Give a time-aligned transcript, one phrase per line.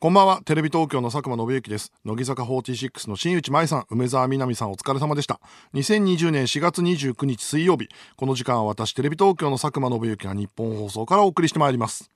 [0.00, 0.42] こんばんは。
[0.44, 1.92] テレビ東京の佐久間信之です。
[2.04, 5.40] 乃木坂46の新内舞さん梅澤美波さんお疲れ様でした。
[5.74, 7.88] 2020年4月29日水曜日。
[8.14, 12.12] この時間は私テレビ東京の佐久間信之が日本放送からお送りしてまいります。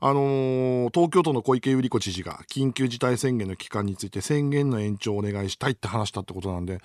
[0.00, 6.80] あのー東京都の小池百合子知事が緊急事態宣言の期間について宣言の延長をお願いしたいって話したってことなんで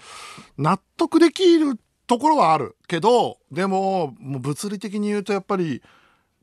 [0.58, 5.82] 納得できるところはあるけどでももう物理的に言うとやっぱり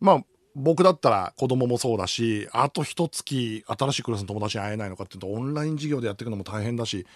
[0.00, 0.24] まあ
[0.58, 7.06] 僕だったら子供もそうだしあと一月新しいクラスの友達に会えないのかっていうとオンライン授業でやっていくのも大変だし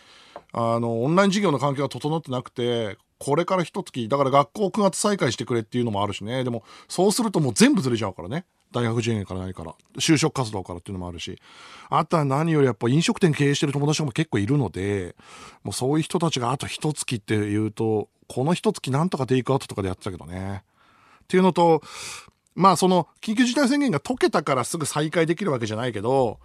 [0.52, 6.42] あのオンライン授業の環境が整ってなくてこれから一月だから学校9月再開してくれっていうのもあるしね。
[6.42, 8.46] でもそうするともう全部ずれちゃうからね。
[8.72, 9.74] 大学受験から何から。
[9.98, 11.38] 就職活動からっていうのもあるし。
[11.90, 15.16] あとは何よりやっぱ飲食店経営してる友達も結構いるので
[15.64, 20.62] もうそういう人たちがあと一月っていうとこの一月なんとかテイクアウトとかでやってたけどね。
[21.24, 21.82] っていうのと
[22.54, 26.38] まあその緊急事態宣言が解けたからすぐ再開できるわけじゃないけど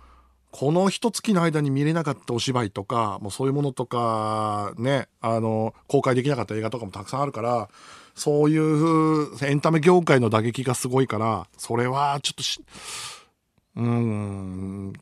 [0.52, 7.68] この一月の間に見れなかったお芝居とかもうそういうものとかねあの公開できなかった映画とかもたくさんあるから
[8.16, 12.64] そういうエンタメ業界の打撃がすごいからそれはちょっとし
[13.76, 14.94] うーん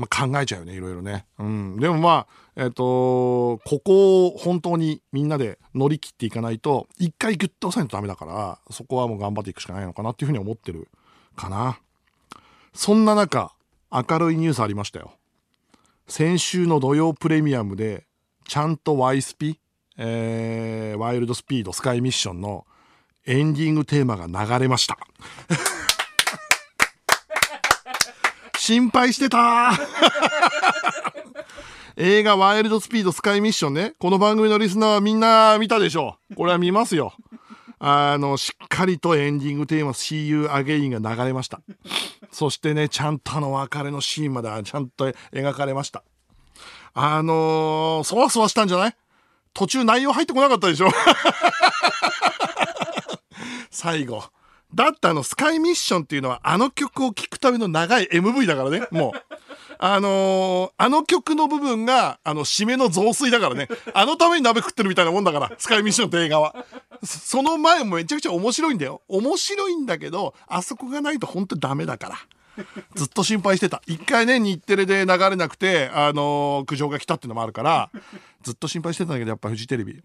[0.00, 10.88] まあ、考えちゃうよねいろいろね、うん、でもまあえっ、とここを本当にみんなで乗り切っていかないと一回ギュッと押さないとダメだからそこはもう頑張っていくしかないのかなっていうふうに思ってる
[11.36, 11.78] かな。
[12.72, 13.52] そんな中
[13.92, 15.12] 明るいニュースありましたよ。
[16.06, 18.06] 先週の土曜プレミアムで
[18.46, 19.60] ちゃんと Y スピ、
[19.96, 22.66] えーワイルドスピードスカイミッションの
[23.26, 24.98] エンディングテーマが流れました。
[28.70, 29.72] 心配してた
[31.98, 33.94] 映画ワイルドスピードスカイミッションね。
[33.98, 36.36] この番組のリスナーはみんな見たでしょう。
[36.36, 37.12] これは見ますよ。
[37.80, 41.60] あの、しっかりとエンディングテーマ See You Again が流れました。
[42.30, 46.04] そしてね、ちゃんとあの別れのシーンまでちゃんと描かれました。
[46.94, 48.94] あのー、そわそわしたんじゃない？
[49.52, 50.90] 途中内容入ってこなかったでしょ？
[53.72, 54.22] 最後。
[54.74, 59.34] だってあのスカイミッションっていうのはあの曲を聴くための長い MV だからね、もう。
[59.82, 63.66] あのーあの曲の部分が、あの、締めの雑炊だからね。
[63.94, 66.54] あのために鍋食ってるみたいなもんだから、スカイミッションって映画は。
[67.02, 69.00] そその前もめちゃくちゃ面白いんだよ。
[69.08, 72.64] 面白いんだけど、あそこがないと本当にダメだから。
[72.94, 73.80] ずっと心配してた。
[73.86, 77.90] 一回ね、日テレで流れなくて、あのー苦情が来たっていうのもあるから、
[78.42, 80.02] ずっと心配してたんだけど、やっぱフジテレビ。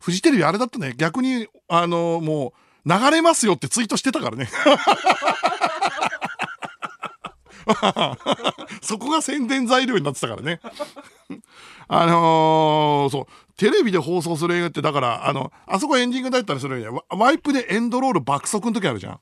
[0.00, 0.94] フジテレビあれだったね。
[0.96, 4.48] 逆に、あのーもう、流れますよってツイートしてたからね。
[8.82, 10.60] そこが宣伝材料になってたからね。
[11.88, 16.90] あのーそう、テレビで放送する映画って、だから、あの、あそこエンディングだったりするんや。
[17.10, 19.20] ワイプでエンドロール爆速の時あるじゃん。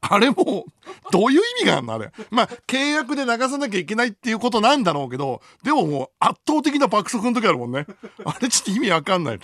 [0.00, 0.66] あれも、
[1.10, 2.12] どういう意味があるのあれ。
[2.30, 7.86] まあ、契約で流さなきゃいけないっていうことなんだろうけど、でももう圧倒的な爆速の時あるもんね。
[8.24, 9.40] あれちょっと意味わかんない。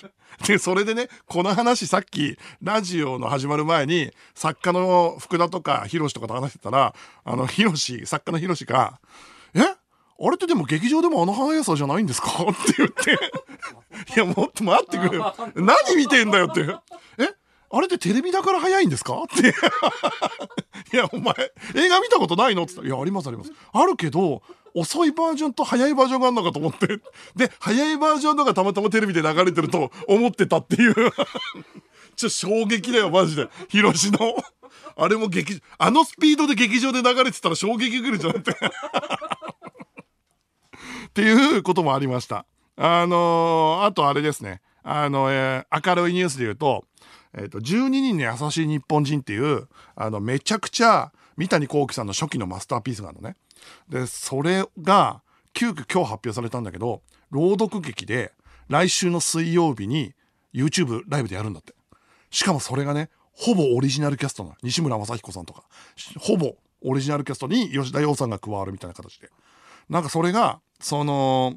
[0.47, 6.95] で、それでね、この話さっき、ラジオの始まる前に、作家の福田とか、ヒロシとかと話してたら、
[7.25, 9.01] あの、ヒロシ、作家のヒロシが、
[9.55, 9.61] え？
[9.61, 12.29] あれってでも劇場でもあの速さじゃないんですか？
[12.29, 12.35] っ
[12.67, 13.19] て言って、
[14.15, 15.35] いや、もっと待ってくれよ。
[15.57, 16.61] 何見てんだよって。
[17.19, 17.29] え？
[17.77, 19.23] あれってテレビだから早いんですか？
[19.23, 19.49] って。
[20.93, 21.35] いや、お前、
[21.75, 22.63] 映画見たことないの？
[22.65, 23.53] って言ったら、いや、ありますあります。
[23.73, 24.43] あるけど、
[24.75, 26.87] 遅いバージョンと早いバージョンがあるのかと思って。
[27.37, 30.95] で、早いバージョンのがたまたまテレビで流れてると思ってたっていう。
[32.17, 33.49] ちょ、衝撃だよ、マジで。
[33.69, 34.37] ヒロの。
[34.97, 38.53] あれも劇、あのスピードで劇場で流れてたら衝撃来るじゃんって。
[41.07, 42.45] っていうこともありました。
[42.77, 44.61] あのーあとあれですね。
[44.83, 46.85] あの、えー明るいニュースで言うと、
[47.37, 53.37] えっ、と、12人の優しい日本人っていう、あの、めちゃくちゃ、三谷幸喜さんの初期のマスターピースがあるのね。
[53.89, 55.23] で、それが、
[55.53, 58.33] 急遽今日発表されたんだけど、朗読劇で、
[58.69, 60.15] 来週の水曜日に
[60.55, 61.75] YouTube ライブでやるんだって。
[62.31, 64.55] しかもそれがね、ほぼオリジナルキャストの。
[64.63, 65.65] 西村雅彦さんとか。
[66.19, 69.31] ほぼオリジナルキャストに吉田羊さんが加わるみたいな形で。
[69.89, 71.57] なんかそれが、その、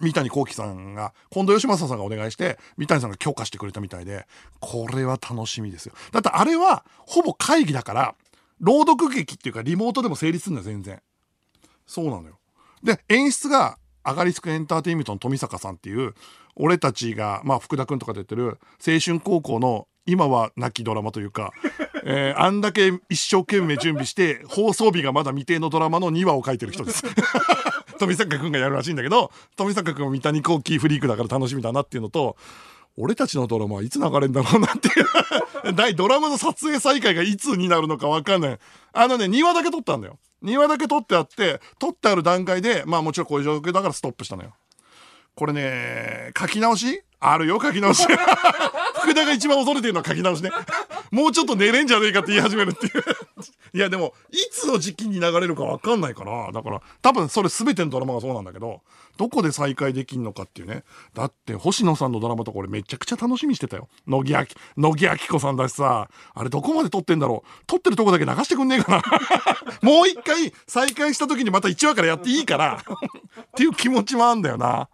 [0.00, 4.26] 三谷幸喜さんが、近藤義正さんがお願いして、三谷さんが許可してくれたみたいで、
[4.60, 5.94] これは楽しみですよ。
[6.12, 8.14] だってあれは、ほぼ会議だから、
[8.60, 11.00] 朗読劇っていうかリモートでも成立するんだよ、全然。
[11.86, 12.38] そうなのよ。
[12.82, 16.14] で、演出が、アガリスクエンターテインメントの富坂さんっていう、
[16.56, 21.52] 俺たちが、まあ、福田くんとか出てる、青春高校の、今は亡きドラマというか、
[22.04, 27.04] えーあんだけ一生懸命準備して、放送日がまだ未定のドラマの2話を書いてる人です。
[28.00, 32.36] 富坂くんがやるらしいんだけど、富坂くんは三谷幸喜フリークだから楽しみだなっていうのと、
[32.96, 34.92] 俺たちのドラマはいつ流れるんだろうなってい
[35.70, 35.74] う。
[35.76, 38.58] 大ドラマの撮影再開がいつになるのかわかんない。
[38.92, 40.18] あのね、2話だけ撮ったんだよ。
[40.42, 44.54] 2話だけ撮ってあって、撮ってある段階で、まあもちろんこういう状況だからストップしたのよ。
[45.34, 47.02] これね、書き直し？
[47.20, 48.06] あるよ、書き直し。
[49.00, 50.50] 福田が一番恐れてるのは書き直しね。
[51.10, 53.02] もうちょっと寝れんじゃねえかって言い始めるっていう。
[53.74, 58.82] いやでも、いつの時期に流れるかわかんないから、だから、多分それ全てのドラマがそうなんだけど、
[59.16, 60.84] どこで再開できんのかっていうね。
[61.14, 63.88] だって、星野さんのドラマとか俺めちゃくちゃ楽しみにしてたよ。
[64.06, 64.46] 乃木明、
[64.76, 69.02] 乃木明子さんだしさ、あれどこまで撮ってんだろう撮ってるとこだけ流してくんねえかな
[69.82, 74.88] もう一回再開した時にまた1話からやっていいからっていう気持ちもあんだよな。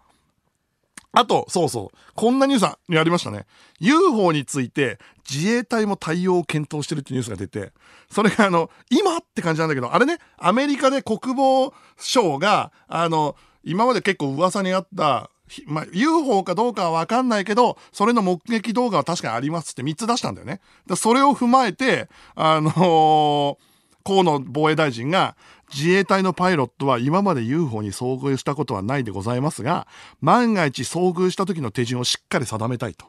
[1.15, 1.97] あと、そうそう。
[2.13, 3.45] こんなニュースやりましたね。
[3.79, 7.71] UFO について自衛隊も対応を検討してるってニュースが出て、
[8.11, 15.29] それがあの、今って感じなんだけど、あれね、アメリカで国防省が、あの、今まで結構噂にあった、
[15.67, 20.59] まあ、UFO かどうかはわかんないけど、それの目撃動画は確かにありますって3つ出したんだよね。
[20.97, 23.75] それを踏まえて、あのー
[24.07, 25.35] 河野防衛大臣が
[25.73, 29.87] 自衛隊のパイロットは今まで UFO に遭遇したことはないでございますが
[30.21, 33.07] 万が一遭遇した時の手順をしっかり定めたいと。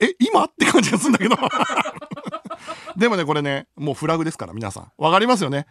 [0.00, 1.36] え今って感じがするんだけど。
[2.96, 4.92] でもねこれねもうフラグですから皆さん。
[4.96, 5.66] わかりますよね。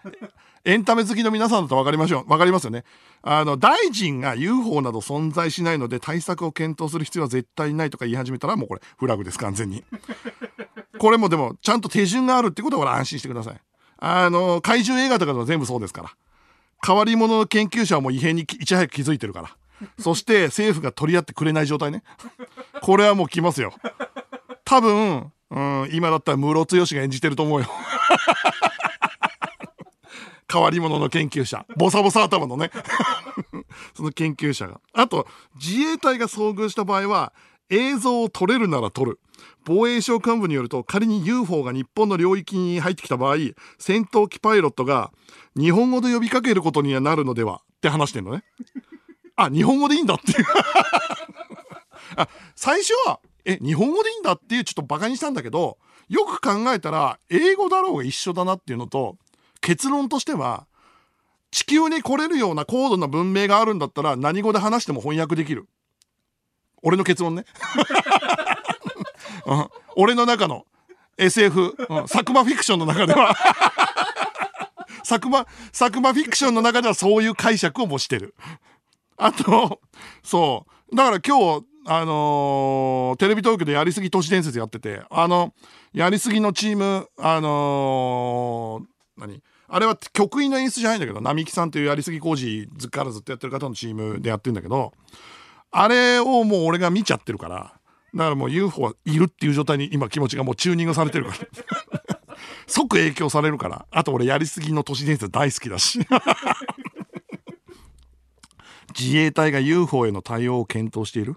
[0.65, 2.31] エンタメ好きの皆さんだとわかりましょう。
[2.31, 2.83] わかりますよね。
[3.21, 9.83] あの大臣が UFO など存在しないので対策を検討する必要は絶対ないとか言い始めたらもうこれフラグです完全に。
[10.97, 13.61] これもでもちゃんと手順があるってことは安心してください。
[13.97, 16.11] あの怪獣映画とかでも全部そうですから。
[16.85, 19.55] 変わり者の研究者はもう異変にいち早く気づいてるから。
[19.99, 22.03] そして政府が取り合ってくれない状態ね。
[22.81, 23.73] これはもう来ますよ。
[24.63, 27.67] 多分、うん、今だったら室剛が演じてると思うよ。
[30.51, 31.65] 変わり者の研究者。
[31.75, 32.71] ボサボサ頭のね。
[33.93, 34.79] その研究者が。
[34.93, 37.33] あと自衛隊が遭遇した場合は
[37.69, 39.19] 映像を撮れるなら撮る。
[39.65, 43.35] 防衛省幹部によると仮に UFO が日本の領域に入ってきた場合
[43.77, 45.11] 戦闘機パイロットが
[45.55, 48.43] 日本語で呼びかけることにはなるのではって話してんのね。
[49.35, 50.45] あ日本語でいいんだっていう。
[52.15, 55.77] あ最初はえ日本語でいいんだっていうちょっとバカにしたんだけど
[56.09, 59.17] よく考えたら英語だろうが一緒だなっていうのと
[59.61, 60.67] 結論としては
[61.51, 65.67] 地球に来れるような高度な文明があるんだったら何語で話しても翻訳できる。
[66.83, 67.45] 俺の結論ね、
[69.45, 70.65] うん、俺の中の
[71.17, 73.35] SF、うん、佐久間フィクションの中では。
[75.07, 78.35] 佐久間佐久間フィクションの中ではそういう解釈をもしてる。
[79.15, 79.79] あと
[80.21, 80.95] そう。
[80.95, 85.53] だから今日あのーテレビ東京でやりすぎ都市伝説やっててあの
[85.93, 89.41] やりすぎのチームあのー何？
[89.69, 94.93] あれは局員の演出じゃないんだけど並木さんというやりすぎ工事ずっからずっとやってる方のチームでやってるんだけど
[95.71, 97.73] あれをもう俺が見ちゃってるから。
[98.15, 101.37] だからもう UFO はいるっていう状態に今気持ちがもうチューニングされてるから。
[102.67, 103.85] 即影響されるから。
[103.91, 105.99] あと俺やりすぎの都市伝説大好きだし。
[108.97, 111.35] 自衛隊が UFO への対応を検討している？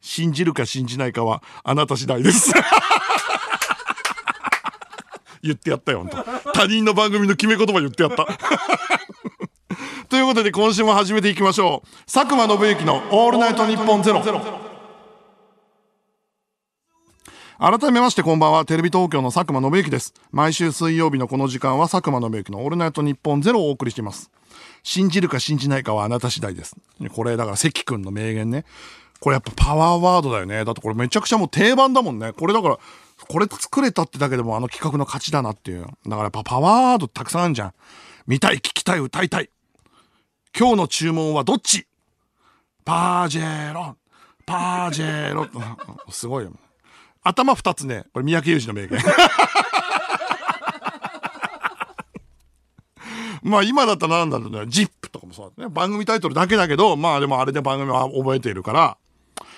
[0.00, 2.52] 信じるか信じないかはあなた次第です。
[5.42, 8.26] 言ってやったよ本当他人の番組の決め言葉言ってやった。
[10.08, 12.12] ということで今週も始めていきましょう。
[12.12, 14.22] 佐久間信之の「オールナイトニッポンゼロ。
[17.58, 18.64] 改めましてこんばんは。
[18.64, 20.14] テレビ東京の佐久間信之です。
[20.32, 24.30] 毎週水曜日のこの時間は佐久間信之の「オールナイトニッポンゼロをお送りしています。
[24.82, 26.76] 信じるか信じないかはあなた次第です。
[27.14, 28.64] これだから関君の名言ね。
[29.20, 30.64] これやっぱパワーワードだよね。
[30.64, 32.32] だってこれめちゃくちゃもう定番だもんね。
[32.32, 32.78] これだから
[33.28, 35.82] これ作れたってだけでもあの企画の勝ちだなっていう。
[35.82, 37.72] だからやっぱパワーワードたくさんあるじゃん。
[38.26, 39.50] 見たい聞きたい歌いたい。
[40.58, 41.86] 今日の注文はどっち？
[42.84, 43.96] パージェロン。
[44.44, 45.50] パージェロン。
[46.10, 46.52] すごいよ。
[47.22, 48.04] 頭二つね。
[48.12, 48.98] これ三宅裕司の名言。
[53.42, 55.70] まあ今だったらなんだろうね、ジップとかもそうだね。
[55.70, 58.96] 番組タイトルだけだけど、まあでもあれで番組は覚えているから、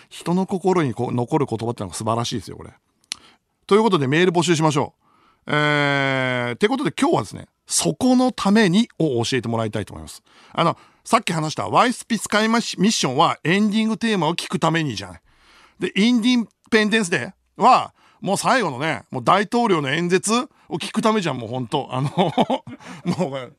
[0.09, 2.73] 人の心にこ残る言葉ってのが素晴らしいですよ、これ。
[3.67, 4.95] ということでメール募集しましょ
[5.47, 5.53] う。
[5.53, 10.23] えー、ってことで今日はですね、そこのためにを教えてもらいたいと思います。
[10.53, 15.21] あの、さっき話したワイスピスカイミッションはエンディングテーマを聞くためにじゃない。
[15.79, 22.11] で、インディペンデンスデーは、もう最後のね、もう大統領の演説を聞くためじゃん、もう本当あの、
[23.05, 23.55] もう、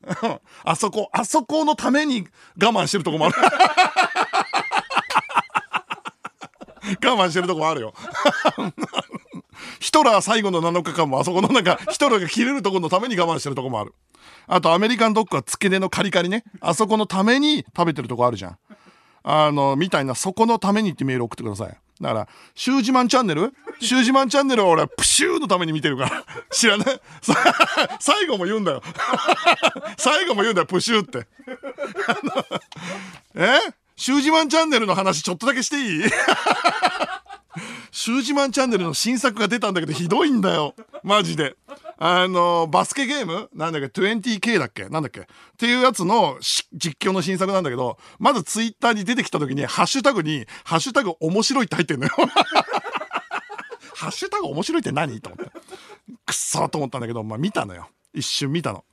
[0.64, 2.26] あそこ、あそこのために
[2.60, 3.34] 我慢してるとこもある。
[7.04, 7.94] 我慢してるとこもあるよ。
[9.86, 13.94] ヒトラー最後の7日間もあそこのなんか、 ヒトラーが切れるところのために我慢してるとこもある。
[14.48, 16.42] あと、アメリカンドッグは付け根のカリカリね。
[16.60, 18.58] あそこのために食べてるとこあるじゃん。
[19.22, 21.78] あの、みたいな、そこのためにってメール送ってください。
[22.00, 23.54] だから、シュージマンチャンネル？
[23.80, 26.24] シュージマンチャンネルは俺はプシューのために見てるから。
[26.50, 27.00] 知らない？
[28.00, 28.82] 最後も言うんだよ。
[29.98, 31.28] 最後も言うんだよ、プシューって。
[33.36, 33.60] え？
[33.96, 36.10] シュージマンチャンネルの話ちょっとだけしていい？
[37.90, 40.74] シュージマンチャンネルの新作が出たんだけどひどいんだよ。
[41.02, 41.56] マジで。
[41.98, 43.48] あの、バスケゲーム？
[43.54, 44.88] なんだっけ ?20K だっけ？
[44.88, 45.20] なんだっけ？
[45.20, 45.24] っ
[45.56, 46.36] ていうやつの
[46.74, 52.12] 実況の新作なんだけど、まずツイッターに出てきた時に、ハッシュタグに、ハッシュタグ面白いって入ってんのよ。
[53.96, 55.20] ハッシュタグ面白いって何？
[55.20, 55.50] と思って。
[56.26, 57.88] くっそーと思ったんだけど、まあ見たのよ。
[58.12, 58.84] 一瞬見たの。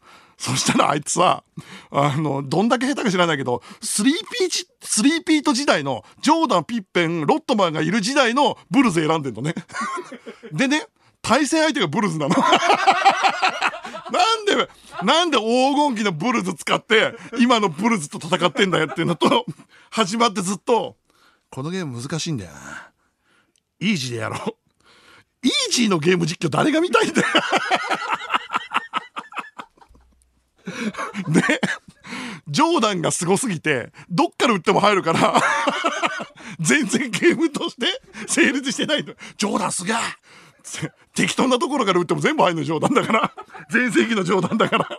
[0.44, 1.46] そしたらあいつは、
[1.90, 9.56] あの、どんだけ下手か知らないけど、 three-peat、three-peat 時代の、ジョーダン、ピッペン、ロッドマンがいる時代のブルズ選んでんのね。
[10.52, 10.86] でね、
[11.22, 12.36] 対戦相手がブルズなの。
[14.12, 14.70] なんで、
[15.04, 19.46] なんで黄金期のブルズ使って、今のブルズと戦ってんだよっていうのと、
[19.92, 20.98] 始まってずっと、
[21.52, 22.92] このゲーム難しいんだよな。
[23.80, 25.48] イージーでやろう。
[25.48, 27.28] イージーのゲーム実況誰が見たいんだよ。
[31.28, 31.62] で、
[32.48, 35.42] ジョーダンがすごすぎて、どっから打っても入るから
[36.60, 37.88] 全然ゲームとして
[38.28, 39.14] 成立してないの。
[39.38, 39.96] ジョーダンすげえ
[41.14, 43.34] 適当なところから打っても全部入るの冗談だから。
[43.70, 44.90] 全盛期の冗談だから。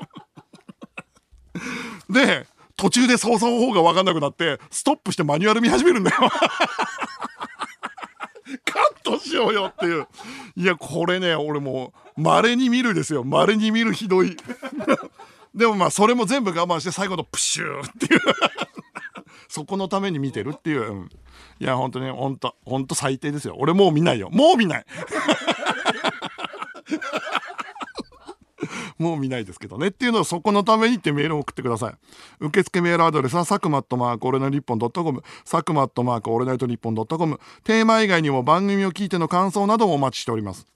[2.11, 6.16] で、途中で操作方法が分かんなくなって、ストップしてマニュアル見始めるんだよ。
[8.64, 10.06] カットしようよっていう。
[10.56, 13.25] いや、これね、俺もう、稀に見るですよ。
[13.25, 14.37] 稀に見るひどい。
[15.54, 18.20] でもまあ、それも全部我慢して最後のプシューっていう。
[19.49, 20.92] そこのために見てるっていう。
[20.92, 21.11] うん、
[21.61, 23.54] いや、本当に、本当本当最低ですよ。
[23.58, 24.30] 俺もう見ないよ。
[24.32, 24.87] もう見ない。
[28.99, 29.88] もう見ないですけどね。
[29.88, 31.94] っていうのをそこのためにってメールを送ってください。
[32.40, 40.74] 受付メールアドレスは、サクマアットマークオールナイトニッポンドットコム、サクマアットマークオールナイトニッポンドットコム、テーマ以外にも番組を聞いての感想などもお待ちしております。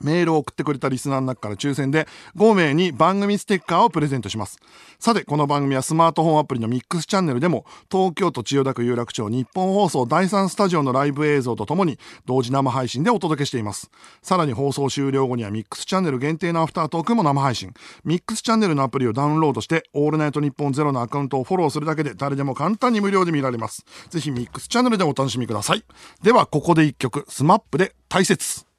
[0.00, 4.58] メールを送ってくれたリスナーの中から抽選で5名に番組ステッカーをプレゼントします。
[4.98, 13.90] さて、この番組はスマートフォンアプリのミックスチャンネルでも東京都千代田区有楽町日本放送第3スタジオのライブ映像とともに同時生配信でお届けしています。
[14.22, 17.72] さらに放送終了後にはミックスチャンネル限定のアフタートークも生配信。
[18.04, 23.84] ミックスチャンネルのアプリをダウンロードしてオールナイトニッポンゼロのアカウントをフォローするだけで誰でも簡単に無料で見られます。
[24.10, 25.84] ぜひミックスチャンネルでお楽しみください。
[26.22, 28.75] では、ここで一曲、 SMAPで大切。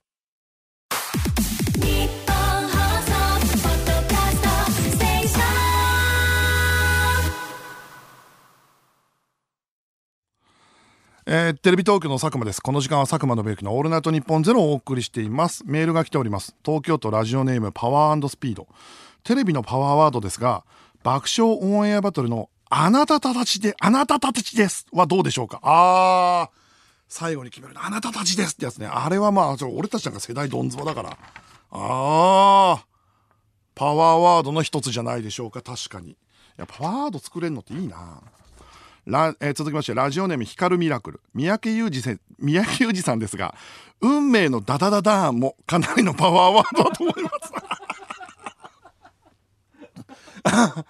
[11.29, 12.61] えー、テレビ東京の佐久間です。
[12.61, 15.61] この時間は佐久間宣行のオールナイトニッポンゼロをお送りしています。
[15.65, 16.55] メールが来ております。
[16.63, 18.65] 東京都ラジオネームパワースピード。
[19.25, 20.63] テレビのパワーワードですが、
[21.03, 25.59] 爆笑オンエアバトルのあなたたちで、あなたたちですはどうでしょうか？
[25.63, 26.49] あー、
[27.09, 28.87] 最後に決めるのあなたたちですってやつね。
[28.87, 31.17] あれはまあ、俺たちなんか世代どんずばだから。
[31.71, 32.85] あー、
[33.75, 35.61] パワーワードの一つじゃないでしょうか。
[35.61, 36.11] 確かに。
[36.11, 36.15] い
[36.55, 38.21] や、パワーワード作れるのっていいな
[39.07, 41.21] ラ、えー、続きましてラジオネーム光るミラクル。
[41.33, 43.55] 三宅裕二せ三宅裕二さんですが
[44.01, 47.53] 運命のダダダダーンもかなりのパワーワードだと思います。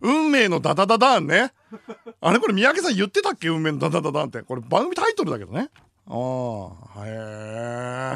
[0.00, 1.52] 運命のダダダダーンね。
[2.20, 3.48] あれこれ三宅さん言ってたっけ？
[3.48, 4.42] 運命のダダダダーンって。
[4.42, 5.70] これ番組タイトルだけどね。
[6.06, 7.10] ああへ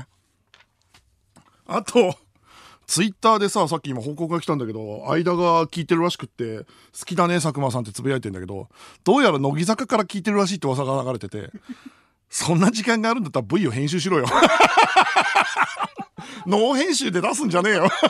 [0.03, 0.07] え
[1.67, 2.15] あと
[2.89, 6.61] ツイッターでさ、さっき今報告が来たんだけど、間が聞いてるらしくって、
[6.99, 8.71] 好きだね、佐久間さんってつぶやいてんだけど、
[9.05, 11.51] どうやら乃木坂から聞いてるらしいって噂が流れてて、
[12.31, 14.25] そんな時間があるんだったら V を編集しろよ。
[16.47, 17.91] ノー編集で出すんじゃねえよ。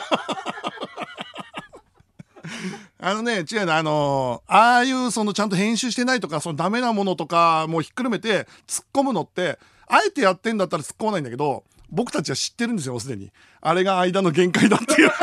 [3.01, 13.31] あのね、違うの、あのー、ああいうそのちゃんと編集してないとか、そのダメなものとかもうひっくるめて突っ込むのって、あえてやってんだったら突っ込まないんだけど、僕たちは知ってるんですよ、すでに。
[13.61, 15.11] あれが間の限界だっていう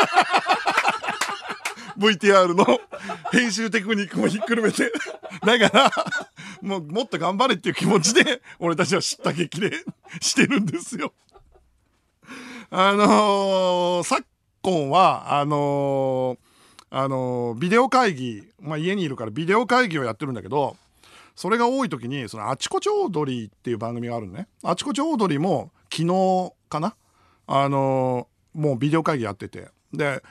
[1.98, 2.80] VTR の
[3.32, 4.92] 編集テクニックもひっくるめて
[5.44, 5.90] だから
[6.60, 9.70] もうもっと頑張れっていう気持ちで俺たちは知った激励
[10.20, 11.12] してるんですよ。
[12.70, 14.26] あのー、昨
[14.62, 20.76] 今はあのー、あのー、ビデオ会議、まあ、家にいるからビデオ会議をやってるんだけど
[21.36, 24.48] それが多い時にそのあちこちオードリーっていう番組があるのね。
[24.64, 26.94] あちこちオードリーも昨日かな？
[27.46, 29.68] あのもうビデオ会議やってて。
[29.92, 30.22] で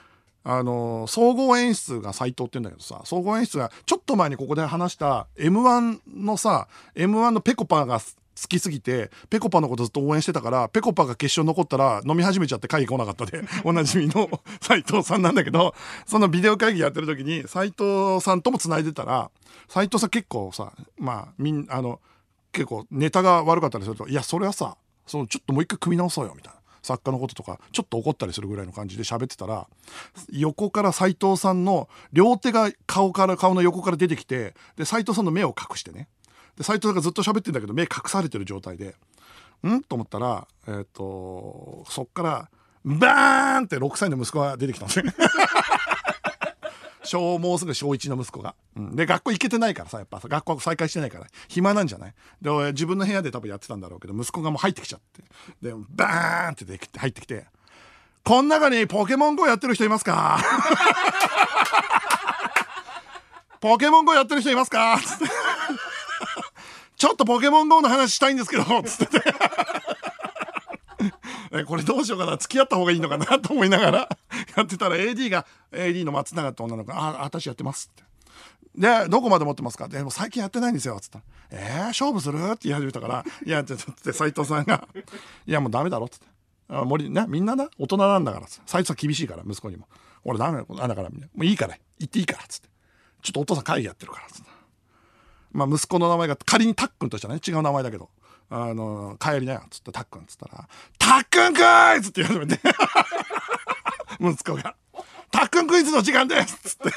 [0.47, 8.05] あの総合演出が斎藤って言うんだけどさ総合演出がちょっと前にここで話した m 1のさ m 1のぺこぱが好
[8.47, 14.29] きすぎてぺこぱのことずっと応援してたからぺこぱが決勝残ったら飲み始めちゃって会議来なかったで おなじみの
[14.61, 15.73] 斎藤さんなんだけど
[16.05, 19.31] そのビデオ会議やってる時に斎藤さんともつないでたら
[19.67, 21.99] 斎藤さん結構さまあみんあの
[22.51, 26.59] 結構ネタが悪かったりするといやそれはさそのちょっともう一回組み直そうよみたいな。
[26.85, 29.67] 作家のこととかちょっと怒ったりするぐらいの感じで喋ってたら
[30.31, 36.07] 横から斎藤さんの両手が顔から顔の横から出てきてで斎藤さんの目を隠してね。
[36.55, 38.95] で斎藤さんがずっと喋ってんだけど目隠されてる状態で
[39.67, 39.81] ん？
[39.81, 42.49] と思ったらえっ、ー、とそっから
[42.83, 45.11] バーンって6歳の息子が出てきたんですね。
[47.05, 51.27] 小もうすぐ小1の息子が、うん、で学校行けてないからさやっぱさ学校再開してないから。
[51.47, 52.13] 暇なんじゃない？
[52.41, 55.23] で俺自分の部屋で多分やってたんだろうけど息子がもう入ってきちゃって。
[55.61, 57.45] でバーンってで入ってきて
[58.25, 60.39] 「こん中にポケモン GO やってる人いますか?
[63.61, 65.25] 」ポケモン GO やってる人いますか?」つって
[66.97, 69.33] 「ちょっとポケモン GO の話したいんですけど」つってて。
[71.51, 73.99] えこれどうしようかな付き合った方がいいのかなと思いながら
[74.57, 78.03] やってたら AD が AD の松永って女の子が「あ私やってます」って。
[78.77, 79.87] で、どこまで持ってますか？
[79.87, 80.99] でも最近やってないんですよ。
[80.99, 82.37] つったら、えー、勝負する？
[82.39, 84.85] って言い始めたから、いや、ちょっと斎藤さんが、
[85.47, 86.07] いや、もうダメだろ？
[86.07, 86.17] って。
[86.67, 88.47] あ森ね、みんなな、大人なんだから。
[88.47, 89.87] 斎藤さん厳しいから、息子にも。
[90.25, 92.67] 俺ダメだだから、もういいから、行っていいから、つって。
[93.21, 94.49] ちょっとお父さん会議やってるから、つって。
[95.53, 98.09] まあ、息子の名前が仮にタックンとしてはね、違う名前だけど、
[98.49, 101.61] あの、帰りなよ、つって、たっくんっつったら、たっくんク
[101.97, 102.59] イズって言われて、
[104.19, 104.75] 息子が、
[105.31, 106.89] たっくんクイズの時間ですつって、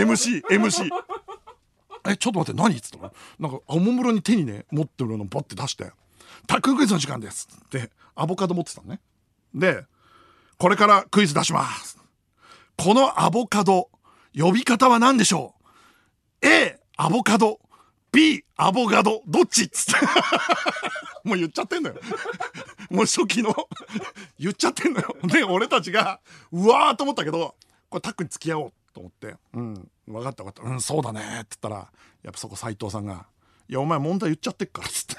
[0.00, 0.88] MC、MC。
[2.06, 5.92] え、ちょっと待って、何っつったら、なんか、おもむろに手にね、持ってるのバッて出して、
[6.46, 9.00] タックンクイズの時間ですって、アボカド持ってたのね。
[9.54, 9.84] で、
[10.58, 11.98] これからクイズ出します。
[12.76, 13.88] このアボカド、
[14.36, 15.54] 呼び方は何でしょ
[16.42, 17.60] う ?A、アボカド。
[18.14, 19.22] B アボガド。
[19.26, 20.06] どっちっつって。
[21.28, 21.96] もう言っちゃってんのよ。
[22.90, 23.54] もう初期の。
[24.38, 25.16] 言っちゃってんのよ。
[25.24, 26.20] で俺たちが
[26.52, 27.56] うわーと思ったけど
[27.88, 29.90] これタックに付き合おうと思って「うん。
[30.06, 30.70] 分かった分かった。
[30.70, 31.76] うんそうだね」って言ったら
[32.22, 33.26] やっぱそこ斎藤さんが
[33.68, 35.16] 「いやお前問題言っちゃってっから」つって。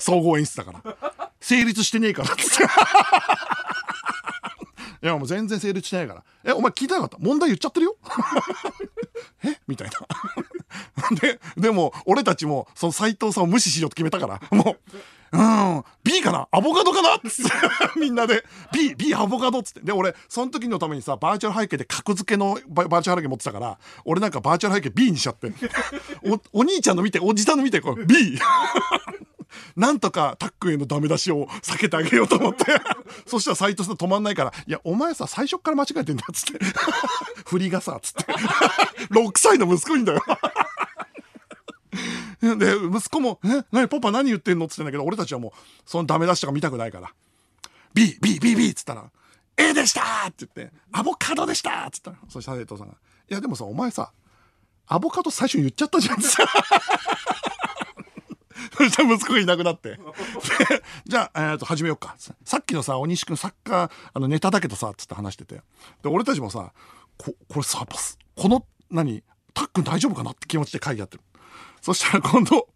[0.00, 1.32] 総合演出だから。
[1.40, 2.66] 成立してねえからつって。
[5.04, 6.24] いやもう全然成立しないから。
[6.44, 7.18] えお前聞いてなかった？
[7.20, 7.96] 問題言っちゃってるよ？
[9.44, 9.60] え？
[9.68, 9.94] みたいな。
[11.20, 14.76] で、でも、俺たちも、その斎藤さんを無視しようと決めたから、も
[15.32, 16.48] う、うん、B かな？
[16.50, 17.16] アボカドかな？
[17.16, 17.52] っつって、
[18.00, 19.80] みんなで、B、B アボカドっつって。
[19.82, 25.52] で、俺、その時のためにさ、バーチャル背景で格付けのバーチャル背景持ってたから、俺なんかバーチャル背景 B にしちゃって。
[26.52, 28.38] お、お兄ちゃんの見て、おじさんの見て、これ B!
[29.76, 32.64] なんとかタックへのダメ出しを避けてあげようと思って
[33.26, 36.64] そしたら斎藤さん止まんないから「いやお前さ最初から間違えてんだ」っつって
[37.46, 38.24] 振りがさつって
[39.12, 40.22] 6歳の息子にだよ
[42.40, 45.52] で息子も「え何パパ何言ってんの?」っつってんだけど俺たちはもう
[45.86, 47.12] そのダメ出しとか見たくないから
[47.94, 49.04] 「BBBB」っつったら
[49.56, 52.94] 「A でした!」って言って「アボカドでした!」っつったらそしたら生徒さんが
[53.30, 54.12] 「いやでもさお前さ
[54.86, 56.28] アボカド最初に言っちゃったじゃん」って
[58.76, 59.98] そしたら息子がいなくなって。
[61.06, 62.16] じゃあ、えー、と始めようか。
[62.44, 65.62] さっきのさ大西君サッカーあのネタだけどさつって話してて。
[66.02, 66.72] で俺たちもさ
[67.16, 69.22] ここれさパスこの何
[69.52, 71.22] たっくん大丈夫かなって気持ちで会議やってる。
[71.80, 72.68] そしたら今度、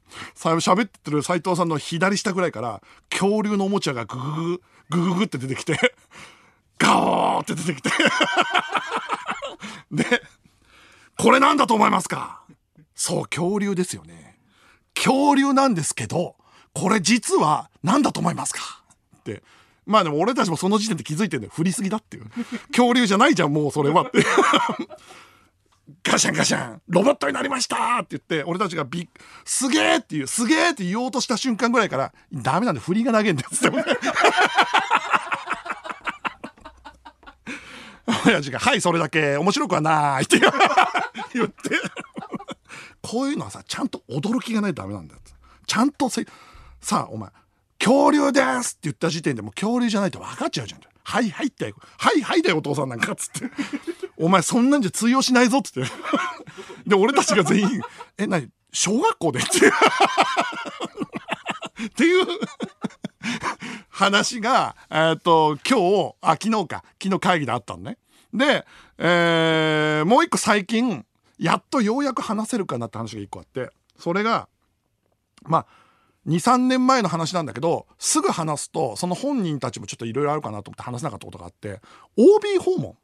[0.44, 5.94] 喋ってる斎藤さんの左下ぐらいから、恐竜のおもちゃがグググ、グググって出てきて、
[6.76, 7.90] ガオーって出てきて。
[9.90, 10.22] で、
[11.16, 12.42] これなんだと思いますか？
[12.94, 14.27] そう、恐竜ですよね。
[15.04, 16.36] 恐竜なんですけど、
[16.74, 18.82] これ実は何だと思いますか？
[19.18, 19.42] って。
[19.86, 21.52] まあでも俺たちもその時点で気づいてんだよ。
[21.54, 22.26] 振りすぎだっていう。
[22.72, 24.22] 恐竜じゃないじゃん、もうそれはって。
[26.04, 26.82] ガシャンガシャン。
[26.88, 29.08] ロボットになりましたって言って俺たちがビ
[29.46, 33.78] すげえっていうすげえって言おうとした瞬間ぐらいからダメなんで振りが投げんだよつって
[38.26, 39.36] 親父が「はいそれだけ。
[39.38, 41.70] 面白くはない」って言って。
[43.02, 45.20] こういうのはさちゃんと驚きがないとダメなんだよ。
[45.66, 46.26] ちゃんとせ
[46.80, 47.30] さあお前
[47.78, 50.80] 「恐竜です」って言った時点でもう恐竜じゃないと分かっちゃうじゃん。
[51.04, 53.50] はいはいってはいはいだよお父さんなんかっつって。
[54.18, 55.90] お前そんなんじゃ通用しないぞっつって。
[56.86, 57.80] で俺たちが全員
[58.18, 59.48] え何小学校でって。
[61.86, 62.26] っていう。
[63.98, 66.84] 話が、えっと今日あ昨日か。
[67.02, 67.98] 昨日会議であったのね。
[68.32, 68.64] で、
[68.98, 71.04] えー、もう一個最近
[71.38, 74.48] やっとようやく話せるかなって話が一個あってそれが
[75.42, 75.66] まあ
[76.26, 81.80] 23年前の話なんだけどすぐ話すとその本人たちもちょっといろいろあるかなと思って話せなかったことがあって
[82.16, 82.94] OB 訪問っ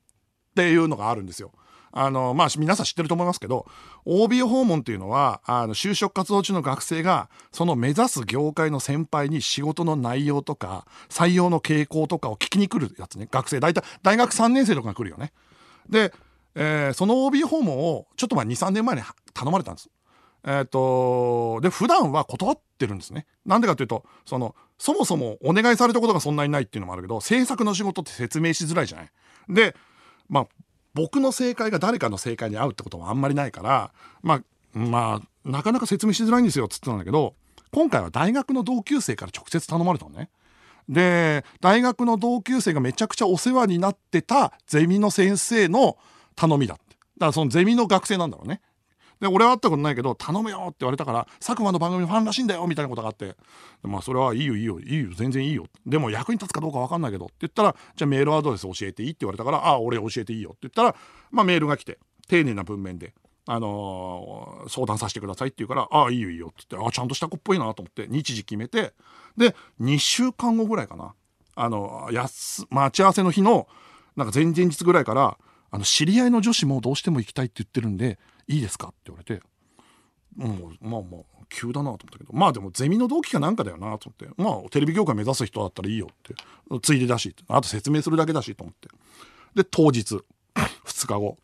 [0.55, 1.53] ていうのがあるんですよ。
[1.97, 3.67] あのまあ皆さん知ってると思いますけど
[4.05, 15.33] OB 訪問っていうのはあの就職活動中の学生がその目指す業界の先輩に仕事の内容とか採用の傾向とかを聞きに来るやつね学生大体大学3年生とかが来るよね。
[15.89, 16.13] で、
[16.55, 19.91] えー、その OB 訪問をちょっと前23年前に頼まれたんです。
[20.47, 23.27] えっ、と、で、普段は断ってるんですね。
[23.47, 29.11] なんでかというと、その、そもそもお願いされたことがそんなにないっていうのもあるけど、制作の仕事って説明しづらいじゃない。
[29.49, 29.75] で、
[30.29, 30.47] まあ、
[30.93, 37.35] 僕の正解が誰かの正解に合うってこともあんまりないから、まあ、まあ、なかなか説明しづらいんですよっつってたんだけど、
[37.73, 40.31] 今回は大学の同級生から直接頼まれたのね。
[40.89, 45.97] で、大学の同級生がめちゃくちゃお世話になってたゼミの先生の
[46.37, 46.85] 頼みだって。
[46.87, 48.61] だからそのゼミの学生なんだろうね。
[49.21, 53.37] で、俺は会ったことないけど、頼むよって言われたから、佐久間の番組のファンらしいんだよみたいなことがあって、
[53.83, 55.67] まあ、それはいいよいいよ、いいよ、全然いいよ。
[55.87, 60.97] でも役に立つかどうかわかんないけどって言ったら、じゃあメールアドレス教えていいって言われたから、ああ、俺教えていいよって言ったら、
[61.31, 63.15] まあメールが来て、丁寧な文面で、
[63.47, 68.95] あのー、相談させてくださいって言うから、ああ、いいよいいよって言って、ああ、ちゃんとした子っぽいなと思って、日時決めて、
[69.37, 71.15] で、2週間後ぐらいかな。
[71.55, 73.69] あの、やす、待ち合わせの日の、
[74.17, 75.39] なんか前々日ぐらいから、
[75.75, 79.43] あの、知り合いの女子もどうしても行きたいって言ってるんで、いいですかって言われて、
[80.37, 86.35] もうまあまあ急だなと思ったけどまあでもゼミの同期かなんかだよなと思ってまあテレビ業界目指す人だったらいいよって
[86.83, 88.89] ついでだしあと説明するだけだしと思って。
[89.55, 90.21] で当日
[90.57, 91.37] 2日後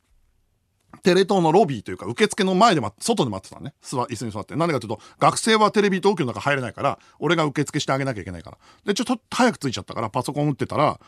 [1.02, 3.74] テレ東のロビーというか受付の前で、外で待ってたね。
[3.80, 4.56] 座椅子に座って。
[4.56, 8.58] なんでかというと学生はテレビ東京の中入れないから俺が受付してあげなきゃいけないから。
[8.84, 10.98] でちょっと早く着いちゃったからパソコン打ってたら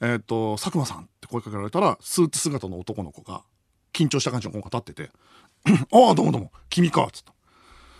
[0.00, 3.42] えっ、ー、と佐久間さんって声かけられたらスーツ姿の男の子が
[3.92, 5.10] 緊張した感じの子が立ってて
[5.92, 7.32] ああ、どうもどうも、君か、つって。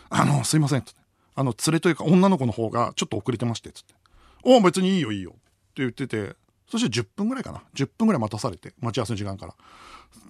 [0.08, 1.00] あの、すいません、つって。
[1.34, 3.94] あの、連れというか女の子の方がちょっと遅れてまして、つって。
[4.42, 5.32] おお、別にいいよ、いいよ。
[5.32, 5.40] って
[5.76, 6.36] 言ってて、
[6.70, 7.62] そして10分ぐらいかな。
[7.74, 9.54] 10分ぐらい待たされて、待ち合わせの時間から。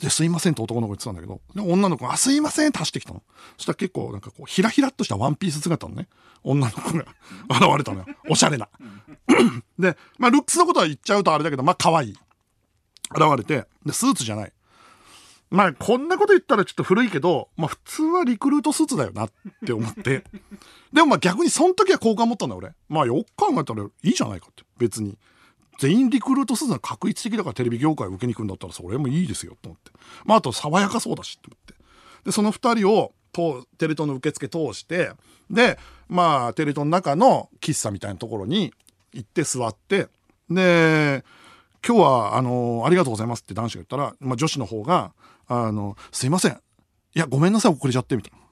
[0.00, 3.22] で、すいませんって男の子言ってたんだけど、で女の子が、あ、すいませんって走ってきたの。
[3.56, 6.08] そしたら結構なんかこう、ひらひらっとしたワンピース姿のね、
[6.42, 7.04] 女の子が
[7.50, 8.06] 現れたのよ。
[8.30, 8.68] おしゃれな。
[9.78, 12.12] で、まあ、ルックスのことは言っちゃうとあれだけど、まあ、可愛い。
[13.12, 14.52] 現れて、で、スーツじゃない。
[15.50, 19.30] まあ、こんなこと言ったらちょっと古いけど、まあ普通はリクルートスーツだよなっ
[19.66, 20.22] て思って。
[20.92, 22.72] でもまあ逆にその時は好感持ったんだ俺。
[22.88, 24.62] まあよく考えたらいいじゃないかって。
[24.78, 25.18] 別に。
[25.80, 29.90] 全員リクルートスーツは確率的だからテレビ業界受けに行くんだったらそれもいいですよと思って。
[30.26, 31.74] まああと爽やかそうだしって思って。
[32.24, 33.14] で、その二人を
[33.78, 35.12] テレ東の受付通して、
[35.48, 38.74] で、まあテレ東の中の喫茶みたいなところに
[39.12, 40.08] 行って座って、
[40.50, 41.24] で、
[41.86, 45.14] 今日はあのありがとうございますって男子が言ったら、まあ、女子の方が
[45.46, 46.52] あの、すいません。
[46.52, 48.36] いや、ごめんなさい、遅れちゃって、みたいな。
[48.36, 48.48] って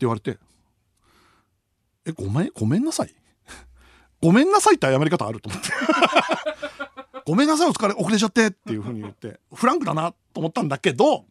[0.00, 0.38] 言われて、
[2.04, 3.14] え、ごめん、ごめんなさい？
[4.26, 5.68] ごめんなさいって謝り方あると思って。
[7.24, 11.26] ごめんなさい、お疲れ、遅れちゃってっていうふうに言って、フランクだなと思ったんだけど、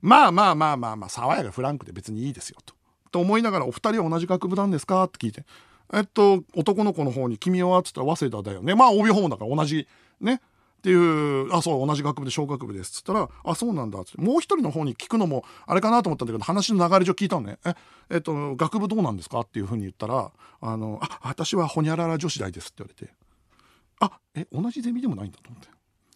[0.00, 2.74] まあまあまあまあまあ、爽やかフランクで別にいいですよと。
[3.10, 5.44] と思いながら、お二人は同じ学部なんですかって聞いて、
[5.92, 7.78] えっと、男の子の方に、君は？
[7.80, 8.74] って言ったら、早稲田だよね。
[8.74, 9.86] まあ、帯訪問だから同じ、
[10.22, 10.40] ね、
[10.82, 17.74] っていう「あそう同じ学部で小学部です」つったら「あそうなんだ」つってもう一人の方に聞くのもあれかなと思ったんだけど話の流れ上聞いたのね「え
[18.10, 23.14] えっと学部どうなんですか?」っていうふうに言ったら「あのあ私はほにゃらら女子大です」って言われて
[24.00, 25.68] 「あえ同じゼミでもないんだ」と思って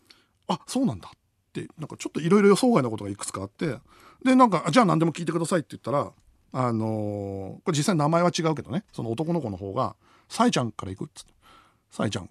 [0.48, 1.18] 「あそうなんだ」っ
[1.52, 3.78] てなんかちょっといろいろ予想外のことがいくつかあって。
[4.24, 6.12] でなんか「じゃあ何でも聞いてください」って言ったら
[6.52, 8.84] あのー、これ実際名前は違うけどね。
[8.92, 9.94] その男の子の方が
[10.28, 11.34] 「さえちゃんから行く」っつって
[11.92, 12.30] 「さえちゃん。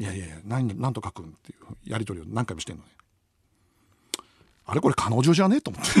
[0.00, 2.88] いやいやいや何何と書くんっていうやり取りを何回もしてんのね。
[4.64, 5.56] あれこれ彼女じゃね？
[5.56, 5.90] えと思って。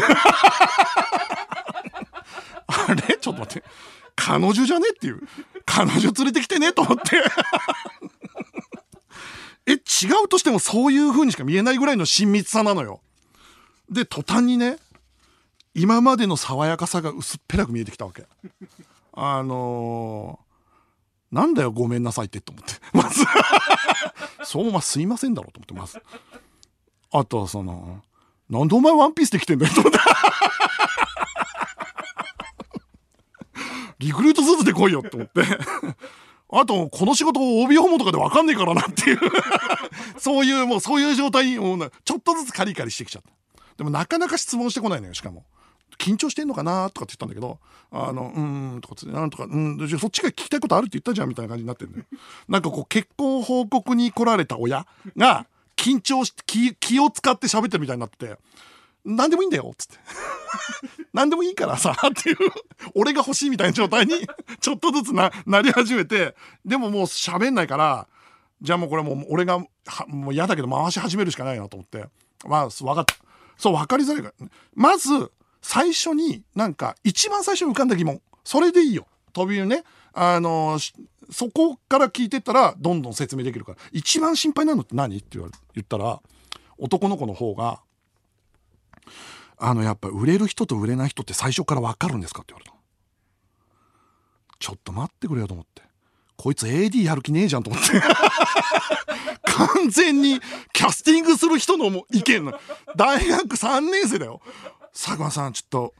[2.66, 3.18] あれ？
[3.20, 3.68] ちょっと待って。
[4.16, 4.86] 彼女じゃね？
[4.90, 5.20] えっていう。
[5.66, 6.72] 彼女連れてきてね？
[6.72, 7.22] と思って。
[9.66, 9.76] え違
[10.24, 13.02] うとしてもそういう風にしか見えないぐらいの親密さなのよ。
[13.90, 14.78] で途端にね
[15.74, 18.24] 今までの爽やかさが薄っぺらく見えてきたわけ。
[19.12, 20.49] あのー、
[21.30, 23.24] なんだよごめんなさいってと思って まず
[24.44, 26.00] そうま、すいませんだろうと思ってます。
[27.12, 28.02] あとはその、
[28.48, 29.98] なんでお前ワンピースで来てんだよと思って。
[34.00, 35.42] リクルートスーツで来いよって思って。
[36.52, 39.20] あと、この仕事を帯訪問とかで分かんねえからなっていう
[40.18, 43.30] そういう、もうそういう状態をちょっとずつカリカリしてきちゃった。
[43.76, 45.44] でもなかなか質問してこないのよ、しかも。
[45.98, 47.58] 緊張してんのかなとかって言ったんだけど、
[47.90, 52.04] あの、うんとかつって、なんとか、うん、じゃそっちが聞きたいことあるって言ったじゃんみたいな感じになってるね。
[52.48, 58.36] なんかこう、結婚報告に来られた親が、緊張して気、気を使って喋ってるみたいになってて、
[59.04, 59.98] 何でもいいんだよっ、つって。
[61.12, 62.36] 何でもいいからさ、っていう、
[62.94, 64.14] 俺が欲しいみたいな状態に、
[64.60, 68.06] ちょっとずつな、なり始めて、でももう喋んないから、
[68.60, 72.04] じゃあもうこれもう俺が、もう嫌だけど回し始めるしかないなと思って。
[72.46, 73.14] まあ、分かった。
[73.56, 74.48] そう、分かりづらいから。
[74.74, 75.30] まず、
[75.62, 80.78] 最初になんか一番最初に浮かんだ疑問それでいいよ飛びねあの
[81.30, 85.16] そこから聞いてったらどんどん説明できるから一番心配なのって何？
[85.16, 86.20] って言われ言ったら
[86.78, 87.80] 男の子の方が
[89.62, 92.40] あの、やっぱ売れる人と売れない人って最初からわかるんですか？
[92.42, 92.72] って言われた
[94.58, 95.82] ちょっと待ってくれよと思って。
[96.36, 98.00] こいつ AD やる気ねえじゃんと思って。
[99.44, 100.40] 完全に
[100.72, 102.58] キャスティングする人の意見の。
[102.96, 104.40] 大学3年生だよ。
[104.92, 105.94] 佐久間さん、ちょっと、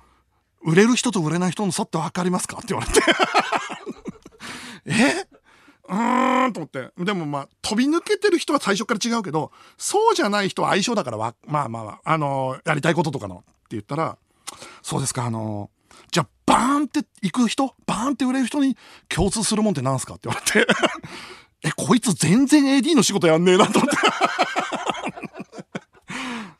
[0.62, 2.58] 売れる人と売れない人の差って分かりますか？
[2.58, 3.00] って言われて。
[4.86, 5.26] え？
[5.88, 6.90] うーんと思って。
[7.02, 14.18] でもまあ、飛び抜けてる人は最初から違うけど、そうじゃない人は相性だからわ、まあまあまあ、あのー、やりたいこととかのって言ったら、
[14.82, 18.76] そうですか、あのー、じゃあ、バーンって行く人バーンって売れる人に
[19.08, 20.14] 共通するもんって何すか？
[20.14, 20.66] って言われて。
[21.62, 23.96] え、こいつ全然 AD の仕事やんねえなと思って。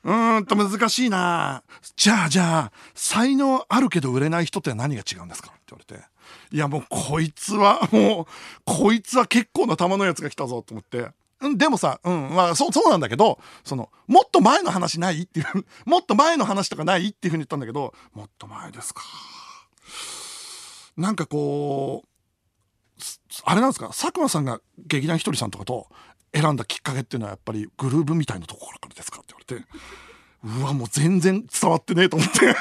[0.02, 1.62] うんと難しいな
[1.96, 5.50] じゃあじゃあ、才能あるけど売れない人って何が違うんですか？
[5.50, 6.08] って言われて。
[6.52, 8.26] いやもうこいつは、もう、
[8.64, 11.08] こいつは結構な玉のやつが来たぞと思って。
[11.40, 15.46] うん、でもさ、うん、まあ、そう、そうなんだけど、その、もっと前の話ないっていう、
[15.88, 19.02] もっと前の話とかないっていうふうに言ったんだけど、もっと前ですか。
[20.96, 22.08] なんかこう、
[23.44, 25.88] あれなんですか、佐久間さんが劇団ひとりさんとかと
[26.34, 29.68] 選んだきっかけっていうのはやっぱりグルーブみたいなところからですかって言われて、
[30.62, 32.46] うわ、もう全然伝わってねえと思って。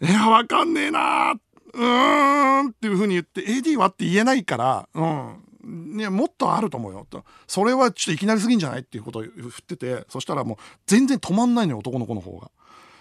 [0.00, 1.38] いや、わかんねえなー
[1.74, 5.96] うーんっていうふうに言って AD はって言えないから、うん。
[5.96, 7.24] ね、もっとあると思うよと。
[7.46, 12.50] それはちょっといきなりすぎんじゃないっていうことを振ってて、そしたらもう全然止まんないのよ、男の子の方が。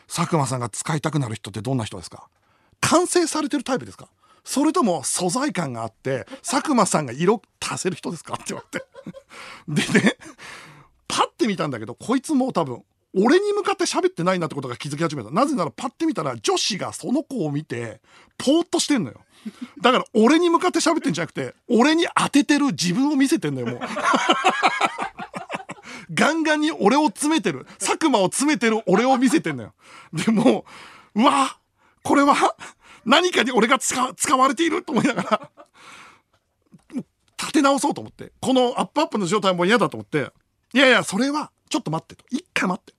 [0.07, 2.27] 佐久間さんが使いたくなる人ってどんな人ですか？
[2.81, 4.07] 完成されてるタイプですか？
[4.43, 8.33] それとも素材感があって佐久間さんが色足せる人ですか？
[8.33, 8.79] って言われ
[9.77, 10.17] て でね
[11.07, 12.83] パッて見たんだけどこいつもう多分
[13.15, 15.29] 俺に向かって喋ってないなってことが気づき始めた。
[15.29, 18.01] なぜならパッて見たら女子がその子を見て、
[18.39, 19.21] ぽーっとしてんのよ。
[19.81, 23.79] だから俺に向かって喋ってんじゃなくて、俺に当ててる自分を見せてんのよ、もう。
[26.11, 27.67] ガンガンに俺を詰めてる。
[27.77, 29.73] 佐久間を詰めてる俺を見せてんのよ。
[30.11, 30.65] でも、
[31.13, 31.55] ううわ、
[32.03, 32.35] これは
[33.05, 33.97] 何かに俺が使
[34.37, 35.51] われていると思いながら、
[37.37, 38.31] 立て直そうと思って。
[38.39, 40.31] このアップアップの状態も嫌だと思って、
[40.73, 42.25] いやいや、それは、ちょっと待ってと。
[42.29, 42.93] 一回待って。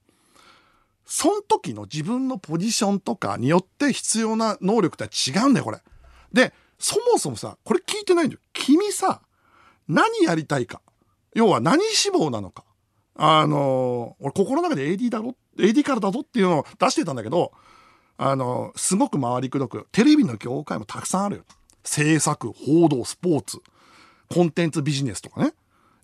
[1.07, 5.79] その時の自分のポジションとかによって必要な能力って違うんだよ、これ。
[6.33, 8.41] で、そもそもさ、これ聞いてないんだよ。
[8.53, 9.21] 君さ、
[9.89, 10.81] 何やりたいか。
[11.35, 12.65] 要は何志望なのか。
[13.17, 17.53] あのー、俺心の中で AD だろ ?AD からだぞっていうのを出してたんだけど、
[18.17, 21.45] あの、すごく回りくどく、テレビの業界もたくさんあるよ。
[21.83, 23.59] 制作、報道、スポーツ、
[24.33, 25.53] コンテンツビジネスとかね。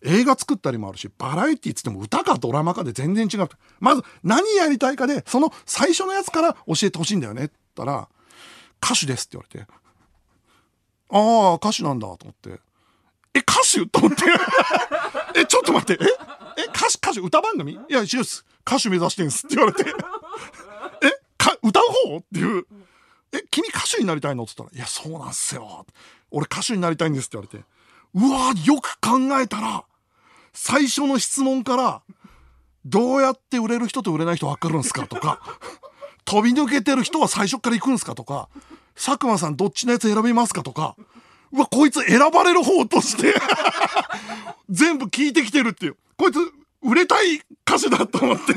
[0.02, 3.48] 映画作ったりもあるし、バラエティっつっても歌かドラマかで全然違う。
[3.80, 7.44] まず、何やりたいかで、その最初のやつから教えてほしいんだよね。
[7.44, 8.08] って言ったら、
[8.82, 9.72] 歌手ですって言われて。
[11.12, 12.60] ああ、歌手なんだと思って。
[13.34, 13.86] え、歌手？
[13.86, 14.24] と思って。
[15.38, 16.02] え、ちょっと待って。
[16.02, 16.06] え
[16.62, 17.72] え、歌手、歌手、歌番組？
[17.72, 18.44] いや、違うっす。
[18.66, 19.92] 歌手目指してんすって言われて。
[21.62, 22.16] 歌う方？
[22.18, 22.66] っていう。
[23.32, 24.44] え、君歌手になりたいの？
[24.44, 25.86] って言ったら、いや、そうなんすよ。
[26.30, 27.64] 俺歌手になりたいんですって言われて。
[28.14, 29.84] うわよく考えたら、
[30.52, 32.02] 最初の質問から、
[32.84, 35.40] どうやって売れる人と売れない人分かるんすかとか、
[36.24, 38.48] 飛び抜けてる人は最初から行くんすかとか、
[38.94, 40.96] 佐久間さんどっちのやつ選びますかとか、
[41.52, 43.34] うわ、こいつ選ばれる方として
[44.70, 45.96] 全部聞いてきてるっていう。
[46.16, 46.38] こいつ、
[46.82, 48.54] 売れたい歌手だと思って。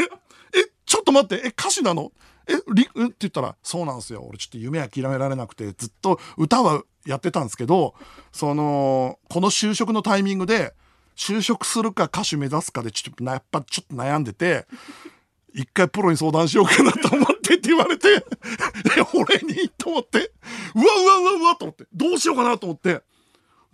[0.56, 2.12] え、ちょっと待って、え、歌手なの？
[2.48, 4.26] え、り、うんって言ったら、そうなんですよ。
[4.28, 7.96] 俺ちょっと夢諦められなくて、ずっと歌はやってたんですけど、
[8.32, 10.74] その、この就職のタイミングで、
[11.16, 14.66] 就職するか歌手目指すかでちょっとやっぱちょっと悩んでて、
[15.54, 18.22] 一回プロに相談しようかなと思ってって言われて、え
[19.14, 20.32] 俺にと思って、
[20.76, 23.04] うわうわうわうわと思って、どうしようかなと思って、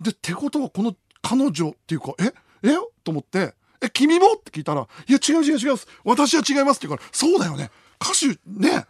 [0.00, 4.34] で、ってことはこの彼女っていうか、ええと思って、え、君も？
[4.34, 7.70] って聞いたら、いや違う違う違う私は違いますって言うから、そうだよね。
[8.00, 8.86] 歌手ね、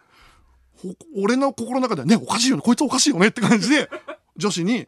[1.15, 2.61] 俺の心の中ではね、おかしいよね。
[2.63, 3.89] こいつおかしいよねって感じで、
[4.37, 4.87] 女子に、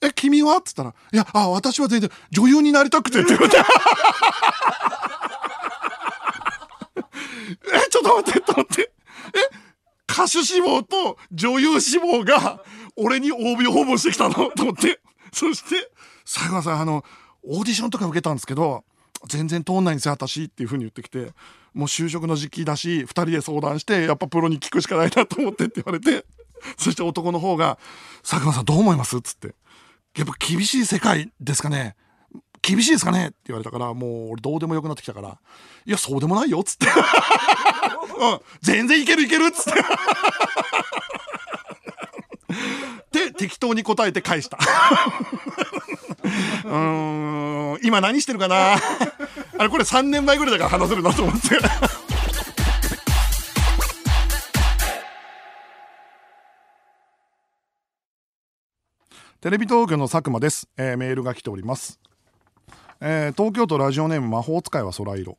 [0.00, 0.56] え、君は？
[0.58, 3.56] って言ったら、いや、あ、私は全然女優になりたくてって言われて。
[7.72, 8.92] え、ちょっと待って、と思って。
[9.34, 9.38] え、
[10.10, 12.62] 歌手志望と女優志望が
[12.96, 14.50] 俺に OB 訪問してきたの？
[14.50, 15.00] と思って。
[15.32, 15.90] そして、
[16.24, 17.04] 佐久間さん、あの、
[17.42, 18.84] オーディションとか受けたんですけど、
[19.26, 21.32] 全然通んないんですよ、私っていう風に言ってきて、
[21.74, 26.24] もう就職の時期だし、2人で相談して、やっぱプロに聞くしかないなと思ってって言われて、
[26.78, 27.78] そして男の方が、
[28.22, 29.54] 佐久間さんどう思いますっつって。
[30.16, 31.96] やっぱ厳しい世界ですかね
[32.62, 33.26] 厳しいですかね？
[33.26, 35.36] って言われたから、もう俺どうでもよくなってきたから、
[35.84, 36.86] いや、そうでもないよっつって。
[36.86, 36.90] う
[38.36, 39.72] ん、全然いけるいけるっつっ
[43.12, 43.26] て。
[43.26, 44.58] で、適当に答えて返した。
[46.64, 48.76] うん、今何してるかな？
[49.56, 51.48] あれこれ3年前ぐらいだから話せるなと思って。
[59.40, 62.00] テレビ東京の佐久間です、えー、メールが来ております、
[62.98, 65.36] えー、東京都ラジオネーム魔法使いは空色。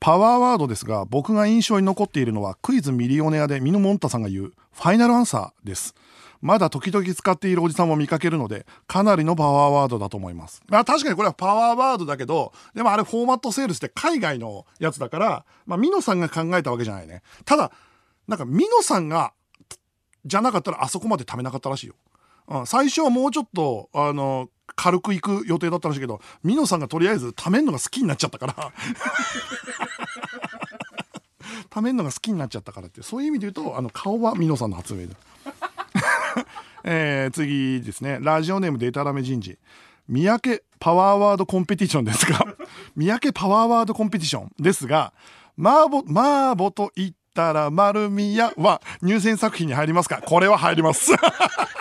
[0.00, 5.94] パワーワードですが僕が印象に残っているのはクイズミリオネアでミノモンタさんが言うファイナルアンサーです。
[6.40, 10.62] まだ時々使っているおじさんも見かけるのでかなりのパワーワードだと思います。
[10.68, 17.22] まあ確かにこれはパワーワードだけどでもあれフォーマットセールスって海外のやつだからまあミノさんが考えたわけじゃないね。
[17.44, 17.72] ただ
[18.28, 19.32] なんかミノさんが
[20.24, 21.94] じゃなかったらあそこまで貯めなかったらしいよ。
[22.48, 28.72] うん、最初はもうちょっとあの軽く行く予定だったらしいけどミノさんがとりあえず貯めるのが好きになっちゃったから。
[31.70, 35.14] 貯めるのが好きになっちゃったからってそういう意味で言うとあの顔はミノさんの発明だ、
[36.88, 38.18] えー次ですね。
[38.22, 39.58] ラジオネームデータラメ人事。
[40.08, 42.46] 三宅パワーワードコンペティションですが
[42.94, 44.52] 三宅パワーワードコンペティション。
[44.60, 45.12] ですが
[45.56, 50.22] マーボマーボと言ったら丸宮は入選作品に入りますか？
[50.24, 51.10] これは入ります。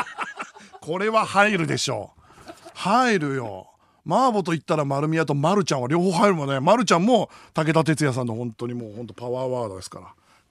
[0.82, 2.52] これは入るでしょう。
[2.74, 3.68] 入るよ。
[4.06, 6.60] マーボと言ったら丸宮と丸ちゃんは両方入るもんね。
[6.60, 10.08] 丸ちゃんも武田鉄矢さんの本当にもう本当パワーワードですから。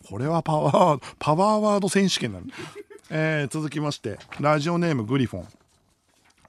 [0.08, 2.54] これはパワーパワーワード選手権なんだ、
[3.10, 5.48] えー続きましてラジオネームグリフォン。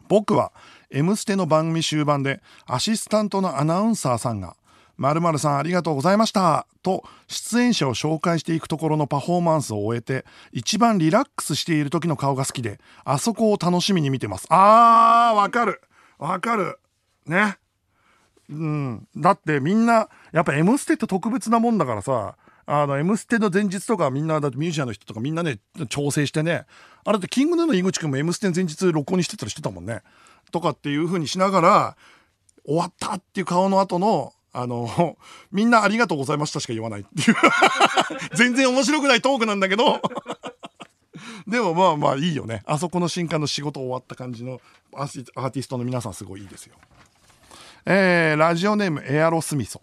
[0.08, 0.52] 僕は
[0.92, 4.56] 「M ステ」の番組終盤でアシスタントのアナウンサーさんが
[4.98, 14.46] 「〇〇さんありがとうございました」と出演者を紹介していくところのパフォーマンスを終えて一番リラックスしている時の顔が好きであそこを楽しみに見てます。
[14.50, 15.82] あーわかる。
[16.20, 16.80] わかる。
[17.26, 17.58] ね。
[18.50, 19.08] うん。
[19.18, 26.66] だってみんなやっぱ「M ステ」って特別なもんだからさあの「M ステ」の前日とかみんなだってミュージシャンの人とかみんなね調整してね。
[27.04, 30.02] あれってキングヌーの井口くんも「M ステの」前日録音にしてたりしてたもんね。
[30.52, 31.98] とかっていう風にしながら
[32.66, 35.18] 終わったっていう顔の後のあの
[35.52, 37.38] みんなありがとうございましたしか言わないっていう。
[38.36, 40.02] 全然面白くないトークなんだけど。
[41.48, 42.64] でもまあまあいいよね。
[42.66, 44.60] あそこの新刊の仕事終わった感じの
[44.94, 46.76] アーティアーティストの皆さんすごいいいですよ。
[47.86, 49.82] えーラジオネームエアロスミソ。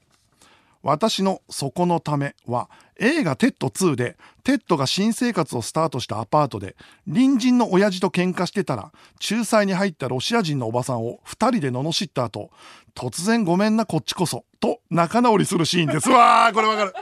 [0.83, 2.69] 私のそこのためは
[2.99, 8.93] 映画テッド2でテッドが新生活をスタートしたアパートで隣人の親父と喧嘩してたら
[9.31, 12.51] 仲裁に入ったロシア人のおばさんを2人で罵った後
[12.95, 16.09] 突然ごめんなこっちこそと仲直りするシーンです。
[16.11, 16.95] わーこれわかる。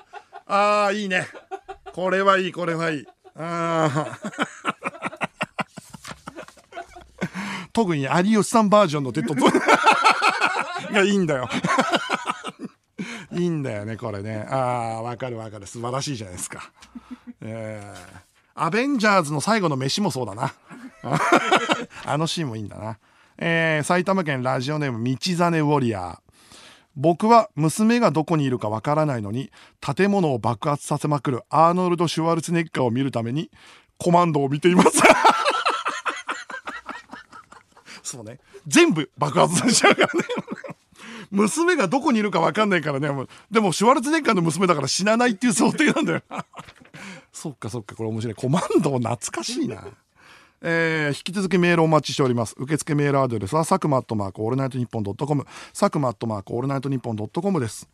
[0.46, 1.26] あーいいね。
[1.92, 3.06] これはいいこれはいい。
[3.36, 4.30] あー。
[7.72, 11.48] 特に有吉さんバージョンのテッド2が いいんだよ
[13.32, 14.46] いいんだよねこれね。
[14.48, 15.66] ああわかるわかる。
[15.66, 16.70] 素晴らしいじゃないですか。
[17.40, 20.52] えーアベンジャーズの最後の飯もそうだな。
[22.04, 22.98] あのシーンもいいんだな。
[23.38, 26.18] えー埼玉県ラジオネーム道真ウォリアー。
[26.96, 33.50] 僕は娘がどこにいるかわからないのに建物を爆発させまくるアーノルド・シュワルツェネッガーを見るために
[33.96, 34.90] コマンドーを見ています。
[38.02, 38.40] そうね。
[38.66, 40.24] 全部爆発させちゃうからね
[41.30, 43.08] 娘がどこにいるか分かんないからね。
[43.50, 46.22] でもシュワルツェネッガーの娘だから死なないっていう想定なんだよ。
[47.32, 48.34] そっかそっかこれ面白い。
[48.34, 49.84] コマンドー懐かしいな。
[50.62, 52.54] えー引き続きメールお待ちしております。
[52.58, 55.46] 受付メールアドレスは佐久間アットマークオールナイトニッポンドットコム。
[55.72, 57.88] 佐久間アットマークオールナイトニッポンドットコムです、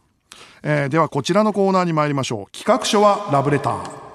[0.63, 2.57] えーではこちらのコーナーに参りましょう。
[2.57, 4.06] 企画書はラブレター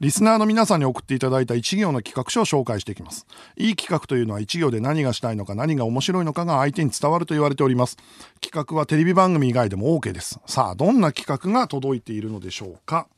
[0.00, 3.26] リスナーの皆さんに送っていただいた一行の企画書を紹介していきます。
[3.58, 7.98] いい企画というのは一行で何がしたいのか何が面白いのかが相手に伝わると言われております。
[8.40, 10.40] 企画はテレビ番組以外でも OK です。
[10.46, 13.08] さあ、どんな企画が届いているのでしょうか。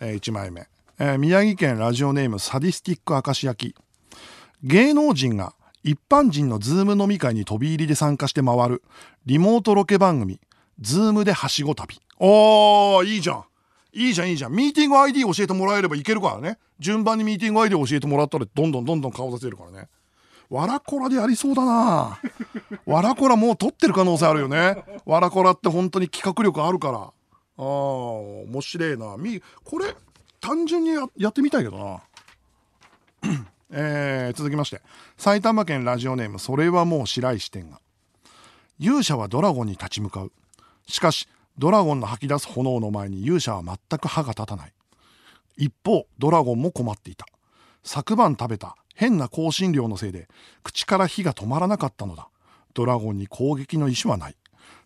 [0.00, 3.76] え1枚目、えー宮城県ラジオネームサディスティック明石焼き。
[4.62, 5.52] 芸能人が
[5.84, 8.82] 一般人のズーム飲み会に飛び入りで参加して回る
[9.26, 10.40] リモートロケ番組、
[10.80, 12.00] ズームではしご旅。
[12.18, 13.49] おー、いいじゃん。
[13.92, 14.52] いいじゃんいいじゃん。
[14.52, 16.58] ミーティング ID 教えてもらえればいけるからね。
[16.78, 19.88] 順番にミーティング ID 教えてもらったらどんどんどんどん顔出せるからね。
[20.48, 22.18] わらこらでやりそうだな
[22.84, 24.82] わらこらもう取ってる可能性あるよね。
[25.06, 26.98] わらこらって本当に企画力あるから。
[26.98, 27.12] あ
[27.56, 29.16] あ、面白いな。
[29.16, 29.94] み、これ、
[30.40, 32.00] 単純にやってみたいけどな。
[33.72, 34.80] えー続きまして
[35.16, 37.80] 埼玉県ラジオネームそれはもう白石店が
[38.78, 40.32] 勇者はドラゴンに立ち向かう
[40.88, 41.28] しかし
[41.60, 44.72] ドラゴンの吐き出す炎の前に勇者は全く歯が立たない。
[45.58, 47.26] 一方ドラゴンも困っていた。
[47.84, 50.28] 昨晩食べた変な香辛料のせいで
[50.62, 52.30] 口から火が止まらなかったのだ。
[52.72, 54.36] ドラゴンに攻撃の意思はない。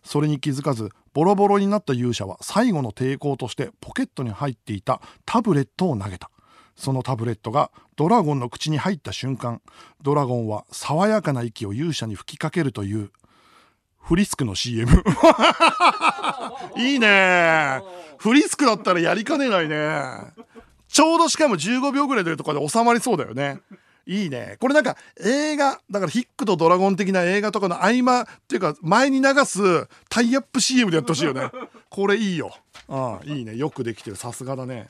[0.03, 6.29] それに気づかずボロボロになった勇者は最後の抵抗としてポケットに入っていたタブレットを投げた。
[6.75, 9.61] そのタブレットがドラゴンの口に入った瞬間
[10.01, 13.11] ドラゴンは爽やかな息を勇者に吹きかけるという
[14.05, 14.91] フリスクの CM
[16.77, 17.81] いいね
[18.17, 19.99] フリスクだったらやりかねないね
[20.87, 23.59] ちょうどしかも15秒ぐらいでとかで収まりそうだよね
[24.07, 24.57] いいね。
[24.59, 31.49] これなんか映画、だからヒックとドラゴン的な映画とかの合間っていうか前に流すタイアップ CM でやってほしいよね。
[31.89, 32.55] これいいよ。
[32.87, 33.55] ああ、いいね。
[33.55, 34.15] よくできてる。
[34.15, 34.89] さすがだね。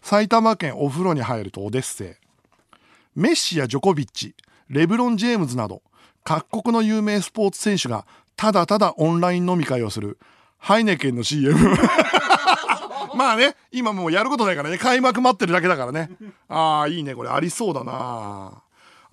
[0.00, 2.70] 埼玉県お風呂に入るとオデッセイ。
[3.16, 4.36] メッシやジョコビッチ、
[4.68, 5.82] レブロン・ジェームズなど
[6.24, 8.06] 各国の有名スポーツ選手が
[8.36, 10.18] ただただオンライン飲み会をする。
[10.58, 11.56] ハイネケンの CM
[13.16, 14.78] まあね今もうやることないからね。
[14.78, 16.10] 開幕待ってるだけだからね。
[16.48, 17.30] ああいいねこれ。
[17.30, 18.62] ありそうだな。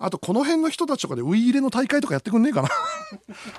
[0.00, 2.68] あとこの辺の人たちとかでウイイレの大会とかやってくんねえかな。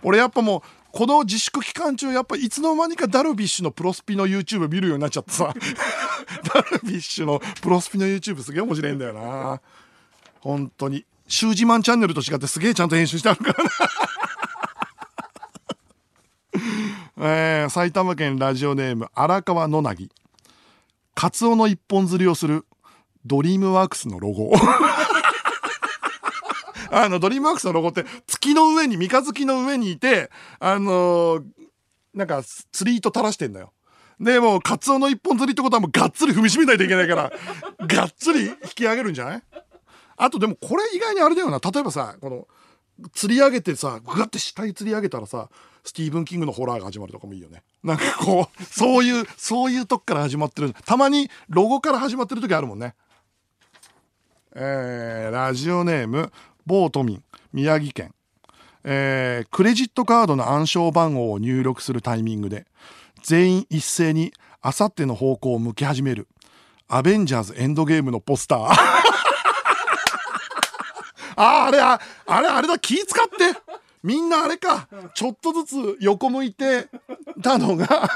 [0.04, 5.54] 俺やっぱもうこの自粛期間中やっぱいつの間にかダルビッシュのプロスピの YouTube 見るようになっちゃってさ。
[6.54, 9.62] ダルビッシュのプロスピの YouTube すげえ面白いんだよな。
[10.39, 13.69] 本当にシュージマンチャンネルと違ってすげえちゃんと編集してあるからな。
[17.21, 20.09] えー、埼玉県ラジオネーム荒川野凪。
[21.13, 22.65] カツオの一本釣りをする
[23.25, 24.51] ドリームワークスのロゴ。
[26.91, 31.43] あのドリームワークスのロゴって月の上に三日月の上にいてあのー、
[32.15, 33.71] なんか釣り糸垂らしてんだよ。
[34.19, 37.32] でもうカツオの一本釣りってことはもうがっつり踏みしめないといけないから
[37.86, 39.43] がっつり引き上げるんじゃない？
[40.22, 41.59] あとでもこれ意外にあれだよな。
[41.59, 42.47] 例えばさこの
[43.13, 45.49] 釣り上げてさグワって下に釣り上げたらさ
[45.86, 47.63] スティーブン・キングのホラーが始まるとかもいいよね。
[47.84, 50.74] なんかこうそういうそういうとこから始まってる。
[50.86, 52.95] たまにロゴから始まってる時あるもんね。
[54.55, 56.34] えー、ラジオネーム
[56.65, 58.13] 某都民宮城県。
[58.84, 62.65] えー、クレジットカードの暗証番号を入力するタイミングで
[63.24, 66.28] 全員一斉にあさっての方向を向き始める
[66.89, 68.99] アベンジャーズエンドゲームのポスター。
[71.39, 73.57] ああれああれあれだ気使って。
[74.03, 74.89] みんなあれか。
[75.13, 76.87] ちょっとずつ横向いて。
[77.41, 77.87] たのが。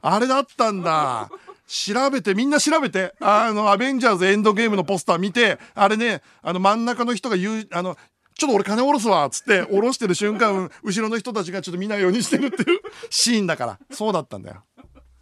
[0.00, 1.28] あれだったんだ。
[1.66, 3.14] 調べてみんな調べて。
[3.20, 5.58] あのアベンジャーズエンドゲームのポスター見て。
[5.74, 7.98] あれねあの真ん中の人が言うあの
[8.34, 9.26] ちょっと俺金下ろすわ。
[9.26, 12.80] っつって下ろしてる瞬間後ろの人たちがちょっと見ないようにしてるっていう
[13.10, 13.78] シーンだから。
[13.90, 14.64] そうだったんだよ。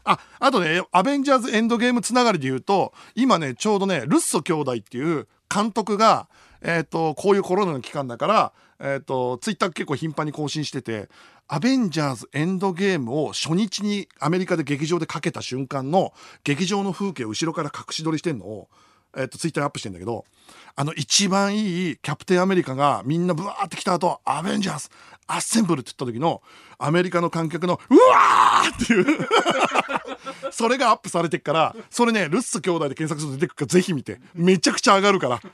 [0.07, 6.29] あ、あとね、アベンジャーズエンドゲームつながりで言うと、今ね、ちょうどね、ルッソ兄弟っていう監督が、
[6.63, 11.09] えっ、ー、と、こういうコロナの期間だから、えっ、ー、と、ツイッター結構頻繁に更新してて、
[11.49, 18.69] アベンジャーズエンドゲームを初日にアメリカで劇場でかけた瞬間の劇場の風景を後ろから隠し撮りしてんのを、
[19.17, 20.25] えっ、ー、と、ツイッターにアップしてんだけど、
[20.75, 24.91] あの一番いいキャプテンアメリカがみんなブワーって来た後、アベンジャーズ、
[25.27, 26.43] アッセンブルって言った時の
[26.79, 29.29] アメリカの観客のうわーっていう。
[30.53, 34.21] それがアップされてっからそれねルッス兄弟で検索すると出てくるからぜひ見て。
[34.35, 35.41] めちゃくちゃ上がるから。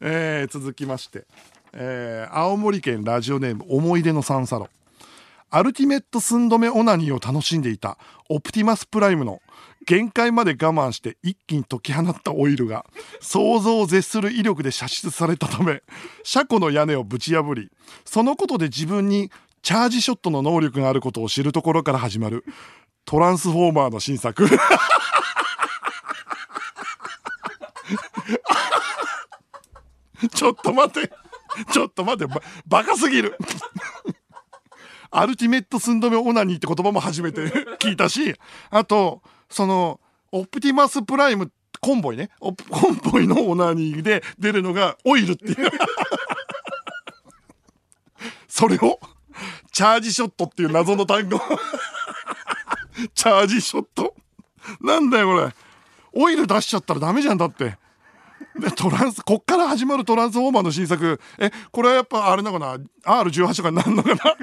[0.00, 1.26] えー、続きまして、
[1.72, 4.68] えー、青森県ラジオネーム思い出の三サロ。
[5.54, 7.98] アルティメット寸止めオナニーを楽しんでいた
[8.30, 9.42] オプティマスプライムの
[9.86, 12.86] 限界まで我慢して一気に解き放ったオイルが
[13.20, 15.82] 想像を絶する威力で射出されたため
[16.22, 17.70] 車庫の屋根をぶち破り
[18.04, 19.30] そのことで自分に
[19.62, 22.44] チャージショットの能力があることを知るところから始まる
[23.04, 24.48] トランスフォーマーの新作。
[30.34, 31.12] ちょっと待って。
[31.72, 32.32] ちょっと待って。
[32.32, 33.36] ババカすぎる。
[35.10, 37.42] アルティメット寸止めオナニーって言葉も初めて
[37.78, 38.34] 聞いたし
[38.70, 39.20] あと
[39.52, 40.00] その
[40.32, 42.30] オプティマスプライムコンボイね。
[42.40, 42.56] コン
[43.10, 45.56] ボイのオナニーで出るのがオイルっていう。
[48.48, 49.00] それを
[49.72, 51.40] チャージショットっていう謎の単語。
[53.14, 54.14] チャージショット。
[54.80, 55.52] なんだよこれ。
[56.12, 57.76] オイル出しちゃったらダメじゃんだって。
[58.58, 61.20] でトランスこっから始まるトランスフォーマーの新作。
[61.38, 64.36] えこれはやっぱあれなのかな？R18 とかになるのかな？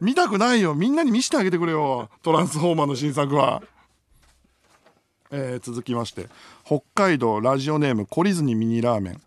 [0.00, 0.74] 見たくないよ。
[0.74, 2.10] みんなに見せてあげてくれよ。
[2.22, 3.62] トランスフォーマーの新作は。
[5.34, 6.28] えー、続きまして
[6.64, 9.20] 北海道ラジオネーム懲りずにミニラーメン。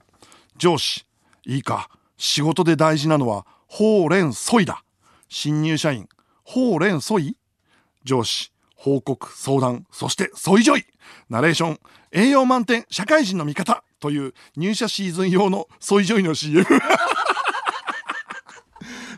[0.57, 1.05] 上司
[1.45, 1.89] いいか。
[2.17, 4.83] 仕事で大事なのはほうれんそいだ。
[5.27, 6.07] 新入社員
[6.43, 7.35] ほうれんそい？
[8.03, 10.85] 上司報告相談そしてソイジョイ
[11.29, 11.79] ナレーション
[12.11, 13.83] 栄養満点社会人の味方。
[13.99, 16.63] という入社シーズン用のソイジョイの CM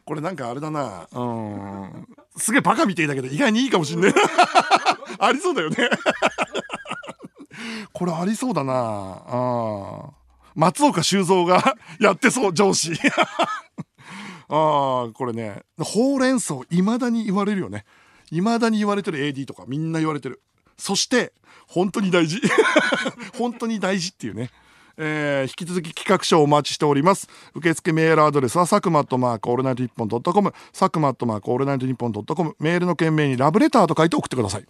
[0.05, 1.05] これなんかあれだな。
[1.11, 2.07] うん。
[2.38, 4.13] すげえバカみてえだけど意外にいいかもしんね
[5.19, 5.89] ありそうだよね。
[7.93, 8.74] これありそうだな。
[9.26, 10.09] あ
[10.55, 12.93] 松岡修造が やってそう上司。
[14.49, 15.61] ああこれね。
[15.80, 17.86] ほうれん草いまだに言われるよね。
[18.32, 20.41] いまだに言われてる AD とかみんな言われてる。
[20.78, 21.34] そして
[21.68, 22.41] 本当に大事。
[23.38, 24.49] 本当に大事っていうね。
[24.99, 27.30] えー、引き続き企画書をお待ちしております。
[27.53, 30.53] 受付メールアドレスは佐久間アットマークオールナイトニッポンドットコム。
[30.74, 32.55] 佐久間アットマークオールナイトニッポンドットコム。
[32.59, 34.65] メールの件名にラブレターと書いて送ってください。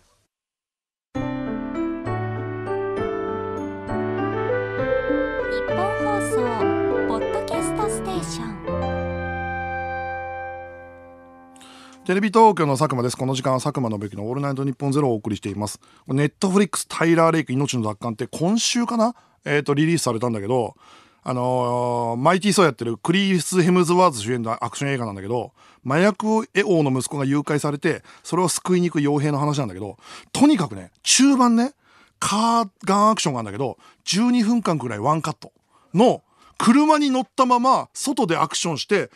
[12.08, 13.18] テレビ東京の佐久間です。
[13.18, 15.82] この時間は佐久間信之のオールナイトニッポンゼロをお送りしています。
[16.08, 19.14] ネットフリックスタイラー・レイク命の奪還って今週かな？
[19.43, 20.76] えっ、ー、と、リリースされたんだけど、
[21.24, 25.51] あのー、マイティー・ソーやってるクリス・ヘムズワーズ主演のアクション映画なんだけど、
[25.86, 29.97] 麻薬王の息子が誘拐されて、それを救いに行く傭兵の話なんだけど、
[30.32, 31.74] とにかくね、中盤ね、
[32.20, 35.51] カーガンアクションがあるんだけど、12分間くらいワンカット
[35.93, 36.24] の、
[36.58, 39.12] 車に乗ったまま外でアクションして、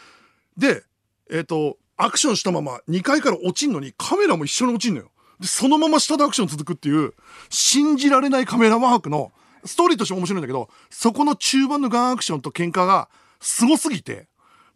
[0.57, 0.83] で、
[1.31, 5.11] えっ、ー、と、アクションしたまま2階から落ちんのにカメラも一緒に落ちんのよ。
[5.39, 7.13] で、そのまま下でアクション続くっていう、
[7.49, 9.31] 信じられないカメラワークの、
[9.65, 13.07] ストーリーとして面白いんだけど、そこの中盤のガンアクションと喧嘩が
[13.39, 14.27] すすぎて、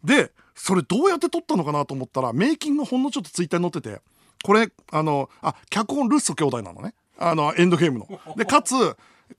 [0.04, 4.00] で、それどうやって撮ったのかなと思ったら、メイキングほんのちょっとツイッターに載ってて、
[4.44, 6.94] これ、あの、あ、脚本ルッソ兄弟なのね。
[7.18, 8.08] あの、エンドゲームの。
[8.36, 8.74] で、かつ、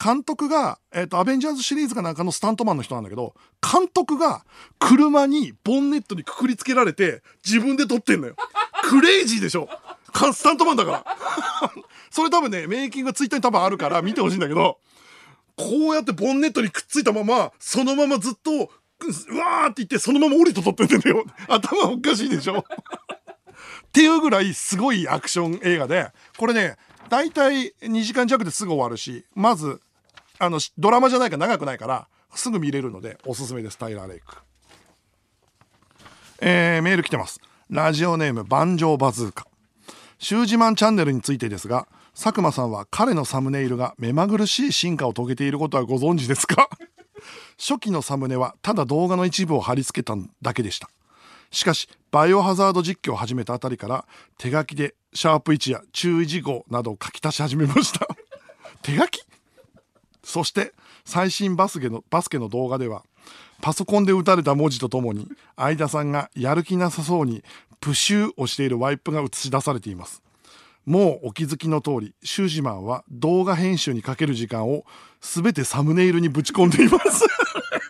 [0.04, 4.46] 監督が、えっ、ー、と、アベンジャーズシリーズかなんかのスタントマンの人なんだけど、監督が
[4.80, 8.36] 車にボンネットにくくりつけられて自分で撮ってんのよ。
[8.84, 9.70] クレイジーでしょ
[10.34, 11.06] スタントマンだから。
[12.10, 14.80] それ多分ね、メイキングがツイッターに多分あるから見てほしいんだけど、
[15.56, 21.26] こうやってボンネットにくっついたまま、そのままずっと、うわーって言ってそのまま降りて撮ってんだよ。
[21.48, 22.64] 頭おかしいでしょっ
[23.92, 26.78] ていうぐらいすごいアクション映画で、これね、
[27.10, 29.82] 大体2時間弱ですぐ終わるし、まず、
[30.40, 34.36] あの、ドラマじゃないか長くないから、すぐ見れるので、おすすめです、タイラー・レイク。
[36.40, 37.40] えー、メール来てます。
[37.70, 39.48] ラジオネーム、万丈バズーカ。
[40.20, 46.70] シュージマンチャンネルについてですが、佐久間さんは彼のサムネイルが目まぐるしい進化を遂げていることはご存知ですか？
[47.60, 50.90] 初期のサムネはただ動画の一部を貼り付けただけでした。
[51.52, 54.06] しかし、バイオハザード実況を始めたあたりから
[54.38, 58.08] 手書きでシャープ1や注意事項などを書き足し始めました。
[58.82, 59.22] 手書き？
[60.24, 60.74] そして
[61.06, 63.04] 最新バスケのバスケの動画では
[63.62, 67.44] パソコンで打たれた文字とともに相田さんがやる気なさそうに
[67.80, 70.22] プシューをしているワイプが映し出されています。
[70.86, 74.86] もうお気づきの通りシュージマンは動画編集にかける時間を
[75.20, 77.26] 全てサムネイルにぶち込んでいます。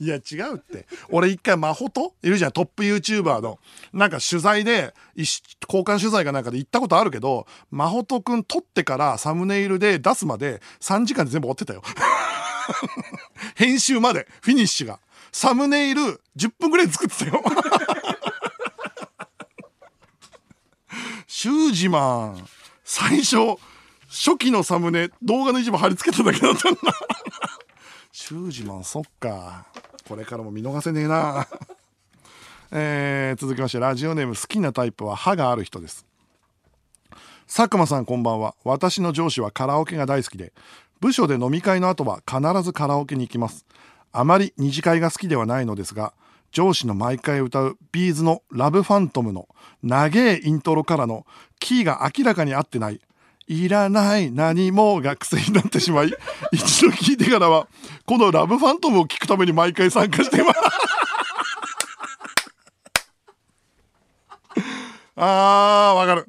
[0.00, 0.86] いや違うって。
[1.10, 3.58] 俺一回マホトいるじゃん、トップ YouTuber の。
[3.92, 11.82] なんか取材で、交換取材かなんかで行ったことあるけど、マホトくん撮ってからサムネイルで出すまで3時間で全部終わってたよ。
[13.56, 15.00] 編集まで、フィニッシュが。
[15.32, 17.42] サムネイル10分ぐらい作ってたよ。
[21.26, 22.48] シュージマン、
[22.84, 23.58] 最初、
[24.08, 26.80] 初期のサムネ、動画の一部貼り付けただけだったんだ。
[28.10, 29.66] シュージマン、そっか。
[30.08, 31.46] これからも見逃せねえな。
[32.72, 36.06] えー、続きましてラジオネーム好きなタイプは歯がある人です。
[37.46, 38.54] 佐久間さんこんばんは。
[38.64, 40.54] 私の上司はカラオケが大好きで
[41.00, 43.66] 部署で飲み会の後は必ずカラオケに行きます。
[44.10, 46.14] あまり二次会が好きではないのですが
[46.52, 49.46] 上司の毎回歌うビーズのラブファントムの
[49.82, 51.26] 長えイントロからの
[51.60, 53.00] キーが明らかに合ってない
[53.48, 56.12] いらない何もが癖になってしまい、
[56.52, 57.66] 一度聞いてからは、
[58.04, 60.60] このラブファントムを聞くために毎回参加しています。
[65.16, 66.26] あー、わかる。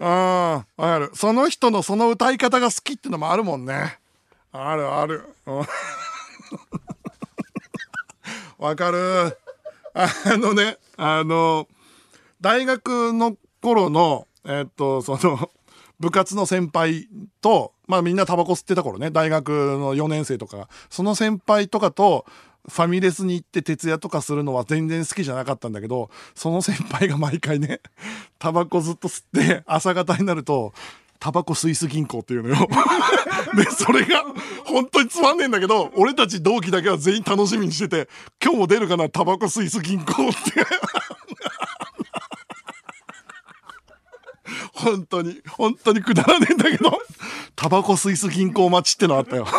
[0.00, 1.10] あー、わかる。
[1.14, 3.98] その人のその歌い方が好きってのもあるもんね。
[4.52, 5.24] あるある。
[8.58, 9.36] わかる。
[9.92, 11.66] あのね、あの、
[12.40, 15.50] 大学の頃の、えっと、その、
[16.00, 17.08] 部活の先輩
[17.42, 22.26] と、まあみんなタバコ吸ってた頃ね、大学の4年生とか、その先輩とかと、
[22.68, 27.80] ファミレスに行って徹夜とかするのは全然好きじゃなかったんだけど、その先輩が毎回ね、
[28.38, 30.72] タバコずっと吸って朝方になると、
[31.18, 32.56] タバコスイス銀行っていうのよ。
[33.54, 34.24] で、それが
[34.64, 38.08] 本当につまんねえんだけど、俺たち同期だけは全員楽しみにしてて、
[38.42, 40.64] 今日も出るかな、タバコスイス銀行って。
[44.82, 46.90] 本当に、本当にくだらねえんだけど、
[47.54, 49.46] タバコスイス銀行待ちってのあったよ。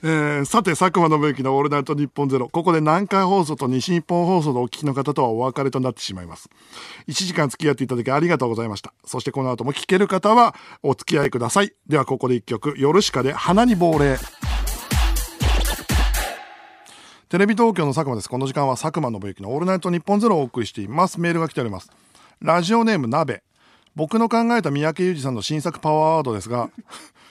[0.00, 2.48] えー、さて、佐久間信之のオールナイトニッポンゼロ。
[2.48, 6.48] ここで南海放送と西日本放送でお聞きの方とはお別れとなってしまいます。
[7.08, 8.92] 1時間付き合っていただきありがとうございました。
[9.04, 11.72] そしてこの後も聞ける方はお付き合いください。
[11.88, 14.18] ではここで一曲、夜しかで花に亡霊。
[17.28, 18.28] テレビ東京の佐久間です。
[18.30, 21.20] この時間は佐久間信之のオールナイトニッポンゼロをお送りしています。
[21.20, 21.90] メールが来ております。
[22.40, 23.42] ラジオネーム鍋。
[23.96, 26.70] 僕の考えた三宅裕二さんの新作パワーワードですが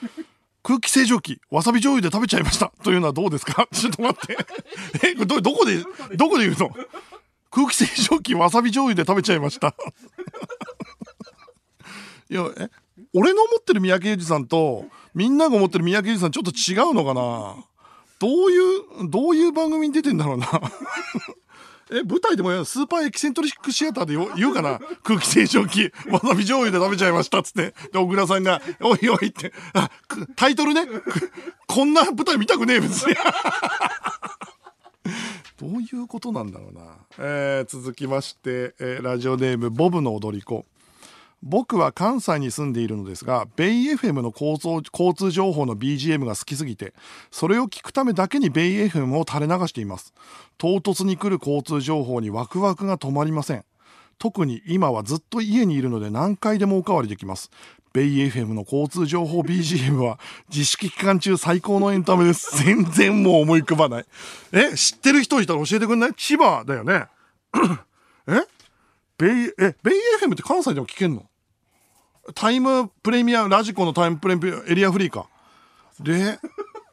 [0.62, 2.72] 空気清浄機わさび醤油で食べちゃいました。
[2.84, 3.66] というのはどうですか？
[3.72, 4.36] ちょっと待って。
[5.08, 5.78] えどどこで
[6.16, 6.70] どこで言うの？
[7.50, 9.74] 空気清浄機わさび醤油で食べちゃいました。
[12.30, 12.68] いやえ？
[13.14, 14.84] 俺の思ってる三宅裕二さんと
[15.14, 17.64] みんなが思ってる三宅裕二さんちょっと違うのかな？
[18.18, 20.46] どういうどういう番組に出てんだろうな？
[21.90, 24.78] え舞台でもスーパーエキセントリックシアターで言うかな？
[25.02, 25.92] 空気清浄機。
[26.10, 27.74] わさび醤油で食べちゃいましたっつって。
[27.92, 29.52] で小倉さんが「おいおい」って。
[29.72, 29.90] あ
[30.36, 30.86] タイトルね？
[31.66, 33.14] こんな舞台見たくねえ別に。
[35.58, 36.82] どういうことなんだろうな、
[37.18, 40.64] えー、続きまして、えー、ラジオネームボブの踊り子。
[41.42, 46.94] 僕は関西に住んでいるのですがベイ FM の交通交通情報の BGM が好きすぎて
[47.30, 50.12] それを聞くためだけにベイ FM を垂れ流しています。
[50.58, 53.64] 唐突に来る交通情報にワクワクが止まりません。
[54.18, 57.50] 特に今はずっと家にいるので何回でもおかわりできます。
[57.92, 60.18] ベイ FM の交通情報 BGM は
[60.50, 62.58] 自粛期間中最高のエンタメです。
[62.64, 64.04] 全然もう思い浮かばない。
[64.52, 66.14] え知ってる人いたら教えてくんない？
[66.14, 67.06] 千葉だよね。
[68.26, 68.40] え？
[69.16, 71.27] ベイえベイ FM って関西でも聞けんの？
[72.34, 75.26] タイムプレミアラジコのタイムプレミアエリアフリーか。
[76.00, 76.38] で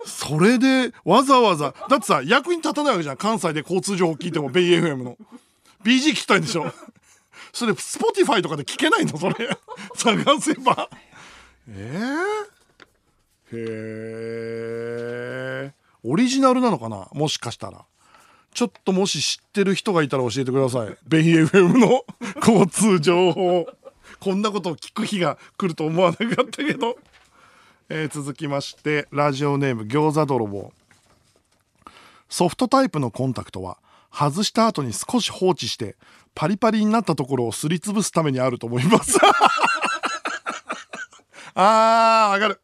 [0.05, 3.17] それでわざわざだってさ役に立たないわけじゃん。
[3.17, 5.17] 関西で交通情報聞いてもベイ FM の。
[5.83, 6.71] BG 聞きたいんでしょ。
[7.53, 9.17] それ Spotify とかで聞けないの？
[9.17, 9.35] それ。
[9.95, 10.89] 探せば。
[11.69, 13.59] えー、へ
[15.67, 15.73] え
[16.03, 17.07] オリジナルなのかな？
[17.13, 17.85] もしかしたら。
[18.53, 20.95] ちょっともし知ってる人がいたら教えてください。
[21.07, 22.05] ベイ FM の
[22.37, 23.67] 交通情報。
[24.19, 26.97] こんなことを聞く日が来ると思わなかったけど、
[27.89, 30.73] えー、続きましてラジオネーム餃子泥棒。
[32.29, 33.77] ソフトタイプのコンタクトは
[34.11, 35.95] 外した後に少し放置して
[36.33, 39.17] パリパリになったところをすりつぶすためにあると思います。
[41.53, 42.61] あーわかる。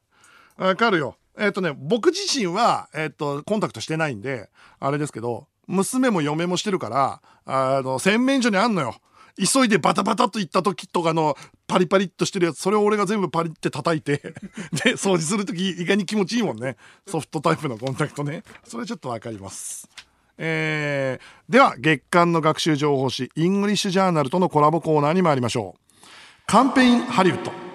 [0.57, 1.17] わかるよ。
[1.37, 8.95] えっ、ー、とね僕自身は、えっ、ー、とコンタクトしてないんであれですけど娘も嫁もしてるからあの洗面所にあんのよ。
[9.37, 11.35] 急いでバタバタといった時とかの
[11.67, 14.17] パリパリっとしてるやつそれを俺が全部パリって叩いて
[14.83, 16.77] で掃除する時意外に気持ちいいもんね。
[17.07, 18.43] ソフトタイプのコンタクトね。
[18.63, 19.89] それちょっと分かります。
[20.37, 26.01] えー、では月間の学習情報誌イングリッシュジャーナルとのコラボコーナーに参りましょう。
[26.47, 27.70] カンペ in ハリウッド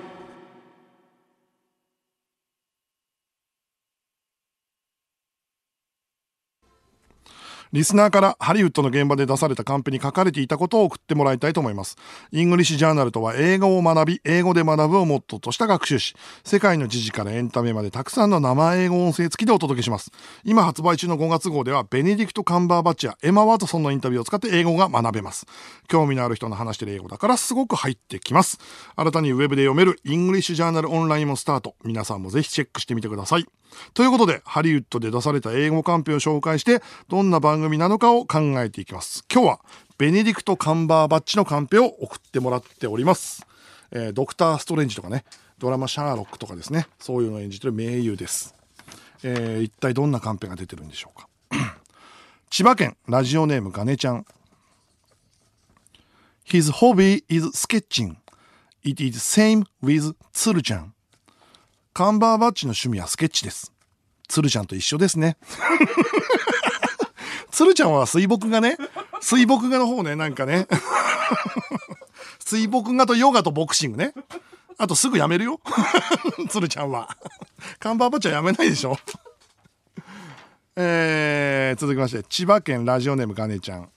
[7.76, 11.98] リスナーからハリウッドの現場で出されたカンペに書かれていたことを送ってもらいたいと思います。
[12.32, 16.14] イングリッシュジャーナルとは英語を学び、英語で学ぶをモットーとした学習誌。
[16.42, 20.10] 世界の時事からエンタメまでたくさんの生英語音声付きでお届けします。
[20.42, 25.44] 今発売中の5月号では、ベネディクト・カンバーバッチやエマ・ワトソンのインタビューを使って英語が学べます。
[25.86, 28.58] 興味のある人の話してる英語だからすごく入ってきます。
[28.96, 31.74] 新たにウェブで読めるイングリッシュジャーナルオンラインもスタート。
[31.84, 33.44] 皆さんもぜひチェックしてみてください。
[33.94, 39.24] ということで、ハリウッドで出された英語カンペを紹介して、どんな番組なのかを考えていきます。
[39.32, 39.60] 今日は、
[39.98, 43.46] ベネディクト・カンバーバッチのカンペを送ってもらっております。
[43.90, 45.24] えー、ドクター・ストレンジとかね、
[45.58, 48.54] ドラマシャーロックとかですね、そういうのを演じてる名優です。
[49.22, 51.28] えー、一体どんなカンペが出てるんでしょうか。
[52.50, 54.24] 千葉県ラジオネームガネちゃん。
[56.46, 58.16] His hobby is sketching.
[58.84, 60.94] It is same with つるちゃん。
[61.92, 63.72] カンバーバッチの趣味はスケッチです。
[64.28, 65.36] 鶴ちゃんと一緒ですね。
[67.56, 68.76] 鶴ちゃんは水墨画ね。
[69.22, 70.66] 水墨画の方ね、なんかね。
[72.44, 74.12] 水墨画とヨガとボクシングね。
[74.76, 75.58] あとすぐやめるよ。
[76.50, 77.16] 鶴ちゃんは。
[77.78, 78.98] カンバーバッチはやめないでしょ。
[80.76, 83.88] えー、続きまして、千葉県ラジオネームガネちゃん。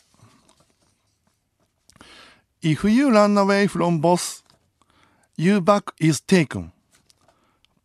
[2.64, 4.42] If you run away from boss,
[5.36, 6.70] you back is taken.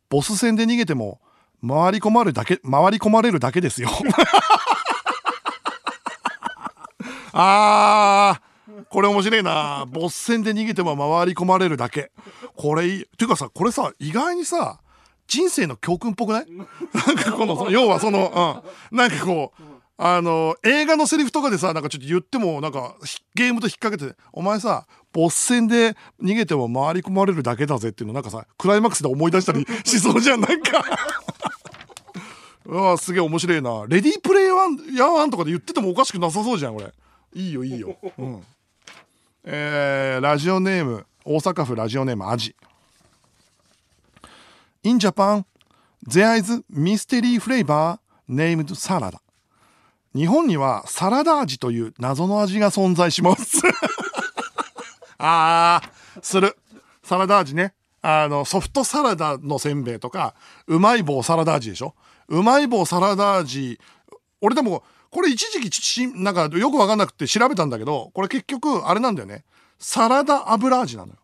[0.07, 1.19] ボス戦で逃げても
[1.61, 3.89] 回り込まれるだけ回り込まれるだけですよ
[7.37, 9.85] あーこれ面白いな。
[9.87, 12.11] ボス戦で逃げても回り込まれるだけ。
[12.55, 13.03] これいい。
[13.03, 14.79] っていうかさこれさ意外にさ
[15.27, 16.45] 人生の教訓っぽくない？
[16.49, 19.63] なんかこの要はその、うん、なんかこう
[19.97, 22.95] あの映画のセリフとかでさなんかちょっと言ってもなんか
[23.35, 30.83] ゲームと引っ掛けて「お前さボス戦で逃げても回り込まれるだけだぜ」っていうのなんかさクライマックスで思い出したりしそうじゃんなんか？
[32.65, 36.91] うわすげえ面白いな「レディープレイヤーワン」とかで言っててもおかしくなさそうじゃんこれ。
[37.35, 38.43] いいよいいよ、うん、
[39.43, 42.55] えー、ラジオネーム大阪府ラジオネームアジ
[44.83, 45.43] In Japan
[46.07, 49.17] there is mystery flavor named salad
[50.15, 53.61] 日本にはサラダ味という謎の味が存在します
[55.17, 56.57] あー、する。
[57.03, 57.73] サラダ味ね。
[58.01, 60.35] あの、ソフトサラダのせんべいとか、
[60.67, 61.95] うまい棒サラダ味でしょ？
[62.27, 63.79] うまい棒サラダ味。
[64.41, 64.83] 俺でも、
[65.15, 69.45] これ一時期し、なんかよくわかんなくて調べたんだけど、これ結局あれなんだよね。
[69.79, 71.19] サラダ油味なのよ。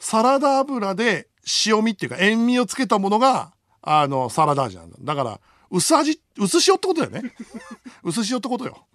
[0.00, 1.28] サラダ油で
[1.64, 4.96] 塩味っていうか塩味をつけたものが、あの、サラダ味なんだ。
[5.00, 7.32] だから、薄味、薄塩ってことだよね。
[8.02, 8.88] 薄塩ってことよ。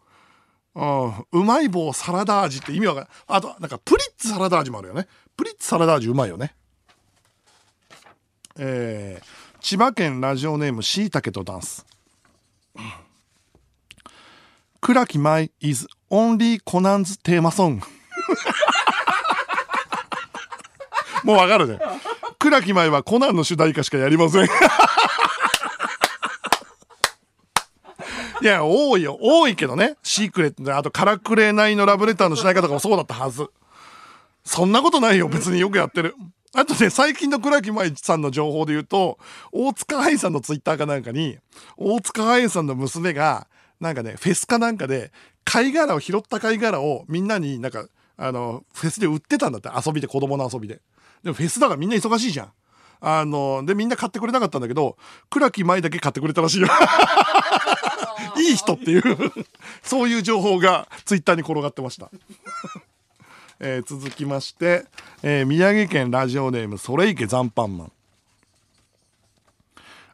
[0.76, 3.12] うん、うまい棒サラダ味って意味わかんない。
[3.28, 5.08] あと、なんかプリッツサラダ味もあるよね。
[5.38, 6.54] プリッツサラダ味うまいよね。
[8.58, 11.86] えー、千葉県ラジオネームしいたけとダンス。
[14.82, 17.86] 倉木舞 is only コナンズテーマソング。
[21.24, 21.80] もうわかるね。
[22.40, 24.48] 倉木舞はコナンの主題歌しかやりません。
[28.42, 29.18] いや、多いよ。
[29.20, 29.98] 多いけどね。
[30.04, 33.48] シークレットで、あと、カラクレナイのラブレターのしない方とかもそうだったはず。
[34.46, 35.28] そんなことないよ。
[35.28, 36.16] 別によくやってる。
[36.54, 39.18] あとね、最近の倉木舞さんの情報で言うと、
[39.52, 41.38] 大塚愛さんのツイッターかなんかに、
[41.78, 43.48] 大塚愛さんの娘が、
[43.80, 45.12] なんかね、フェスかなんかで、
[45.44, 49.70] 貝殻を拾った貝殻をみんなになんか、あの、フェスで売ってたんだって。
[49.86, 50.82] 遊びで、子供の遊びで。
[51.24, 52.52] でもフェスだからみんな忙しいじゃん。
[53.00, 54.98] あの、で、みんな買ってくれなかったんだけど、
[55.30, 56.68] 倉木舞だけ買ってくれたらしいよ。
[58.38, 59.04] いい人っていう
[59.84, 62.10] そういう情報がツイッターに転がってました。
[63.60, 64.86] えー、続きまして、
[65.24, 67.92] えー、宮城県ラジオネーム、それいけ残飯マン。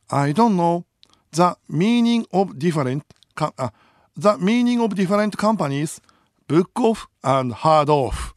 [0.09, 0.83] I don't know
[1.31, 3.03] the meaning of different,
[3.33, 3.73] かあ
[4.17, 6.01] the meaning of different companies,
[6.47, 8.33] book off and hard off.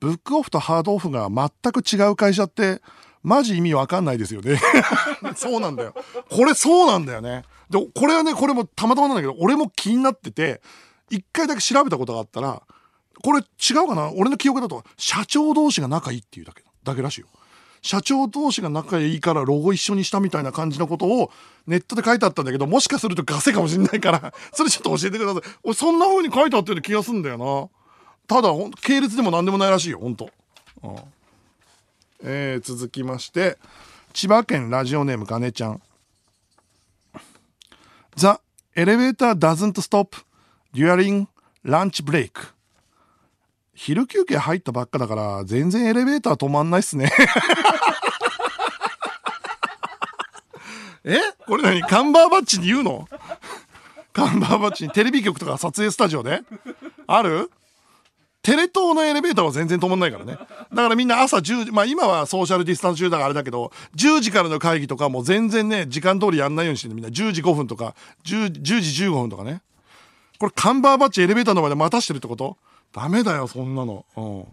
[0.00, 2.82] ブックオフとハードオフが全く違う会社って、
[3.22, 4.60] マジ意味わかんないですよね。
[5.34, 5.94] そうなんだよ。
[6.30, 7.42] これそうなんだよね。
[7.70, 10.60] で、これはね、これもたまたまなんだけど、俺も気になってて、
[11.08, 12.62] 一回だけ調べたことがあったら、
[13.22, 14.12] これ違うかな？
[14.14, 17.28] 俺の記憶だと、社長同士が仲いいっていうだけ、だけらしいよ。
[17.84, 21.30] 社長同士が仲いいからロゴ一緒にしたみたいな感じのことを
[21.66, 25.42] ネットで書いてあったんだけど、もしかするとガセかもしれないから、 それちょっと教えてください。
[25.62, 27.68] 俺そんな風に書いてあったような気がすんだよな。
[28.26, 30.30] ただ、ほん系列でも何でもないらしいよ、ほんと。
[30.82, 30.96] うん
[32.22, 33.58] えー続きまして、
[34.14, 35.82] 千葉県ラジオネームガネちゃん。
[38.16, 38.38] The
[38.74, 40.16] elevator doesn't stop
[40.72, 41.26] during
[41.62, 42.53] lunch break.
[43.74, 47.10] 昼休憩入ったばっかだから全然エレベーター止まんないっすね。
[51.04, 51.18] え？
[51.46, 51.82] これ何？
[51.82, 53.08] カンバーバッチに言うの？
[54.12, 56.40] カンバーバッチにテレビ局とか撮影スタジオで？
[57.06, 57.50] ある？
[58.42, 60.34] テレ東のエレベーターは全然止まんないからね。
[60.34, 60.38] だ
[60.82, 67.10] からみんな朝10時、まあ今はソーシャルディスタンス中だからあれだけど、10時からの会議とかも全然ね、時間通りやんないようにしてるみんな。
[67.10, 67.94] 10時5分とか、
[68.24, 69.62] 10, 10時15分とかね。
[70.38, 72.58] これカンバーバッチエレベーターの前で待たしてるってこと？
[72.94, 74.06] ダメだよ、そんなの。
[74.16, 74.46] うん。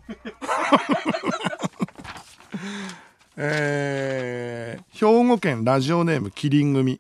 [3.38, 7.00] えー、兵庫県ラジオネームキリン組。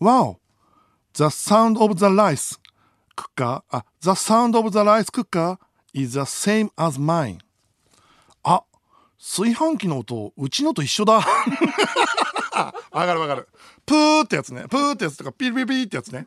[0.00, 0.36] Wow!
[1.14, 2.56] The sound of the rice
[3.16, 5.58] cooker, あ、The sound of the rice cooker
[5.92, 7.38] is the same as mine.
[8.44, 8.62] あ、
[9.18, 11.14] 炊飯器の音、うちのと一緒だ。
[11.14, 11.22] わ
[12.92, 13.48] かるわかる。
[13.92, 14.64] プーってやつね。
[14.70, 16.26] プーってやつとか、ピリピリピってやつね。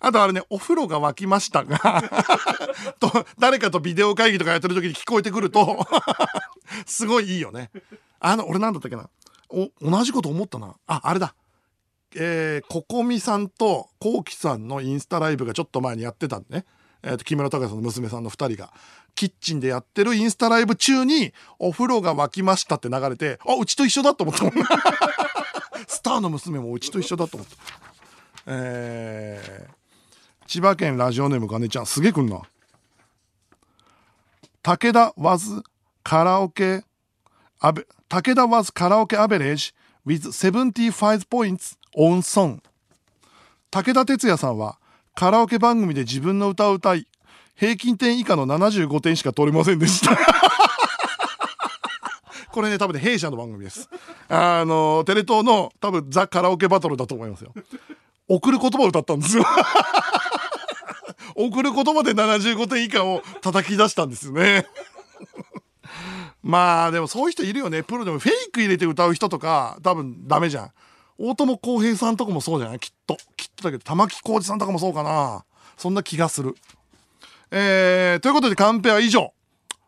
[0.00, 2.02] あとあれね、お風呂が沸きましたが、
[2.98, 5.86] と、誰かとビデオ会議とかやってる時に聞こえてくると、
[6.86, 7.70] すごいいいよね。
[8.18, 9.08] あの、俺なんだったっけな。
[9.48, 10.74] お、同じこと思ったな。
[10.88, 11.36] あ、あれだ。
[12.16, 16.64] えー、ここみさんとこうきさんのインスタライブがちょっと前にやってたんでね。
[17.04, 18.72] えー、と木村隆さんの娘さんの2人が
[19.14, 24.54] キッチンでやってるインスタライブ中にお風呂が沸きましたって流れてあうちと一緒だと思ったもん
[25.86, 27.54] スターの娘もうちと一緒だと思った
[28.46, 32.42] えー、千葉県ラジオネームガネちゃんすげえくんな。
[34.62, 35.62] 武田 was
[36.02, 36.84] カラオケ
[37.60, 39.72] アベ武田 was カラオケアベレージ
[40.06, 42.60] with 75 points on song
[43.70, 44.78] 武田鉄矢さんは
[45.14, 47.06] カラオケ番組で自分の歌を歌い
[47.56, 50.16] 平均点以下の75点しか取れませんでした。
[52.54, 53.88] これね多分ね弊社の番組です。
[54.28, 57.52] あのテレ東の多分ザ・カラオケバトルだと思いますよ。
[58.28, 59.44] 送る言葉を歌ったんですよ。
[61.34, 64.66] 送る言葉で75点以下を叩き出したんですよね。
[66.44, 67.82] まあでもそういう人いるよね。
[67.82, 70.70] プロでもフェイク入れて歌う人とか多分ダメじゃん。
[71.18, 72.78] 大友康平さんとかもそうじゃない？
[72.78, 73.16] きっと。
[73.36, 75.44] きっとだけど玉置浩二さんとかもそうかな。
[75.76, 76.54] そんな気がする。
[77.50, 79.32] えー、ということでカンペは以上。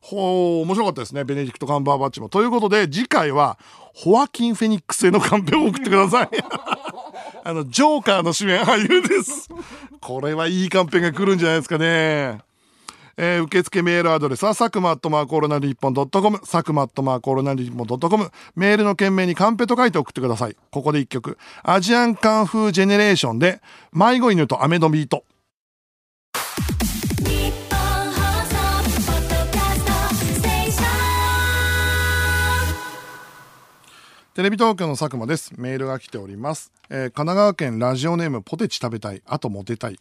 [0.06, 1.24] ほう面白かったですね。
[1.24, 2.28] ベネディクト・カンバーバッチも。
[2.28, 3.58] ということで次回は
[3.92, 6.28] ホアキン・フェニックスへのカンペを送ってください。
[7.42, 9.48] あのジョーカーの主演俳優です。
[10.00, 12.38] これはいいカンペが来るんじゃないですかね。
[13.16, 16.38] えー受付メールアドレスはサクマットマーコロナリッポンドットコム。
[16.44, 18.30] サクマットマーコロナリッポンドットコム。
[18.54, 20.56] メールの件名にカンペと書いて送ってください。
[20.70, 21.36] ここで一曲。
[21.64, 23.60] アジアンカンフージェネレーションで
[23.92, 25.24] 迷子犬とアメのビート。
[34.36, 35.52] テレビ東京の佐久間です。
[35.56, 36.70] メールが来ております。
[36.90, 39.98] えー神奈川県ラジオネームポテチ食べたい、あとモテたい。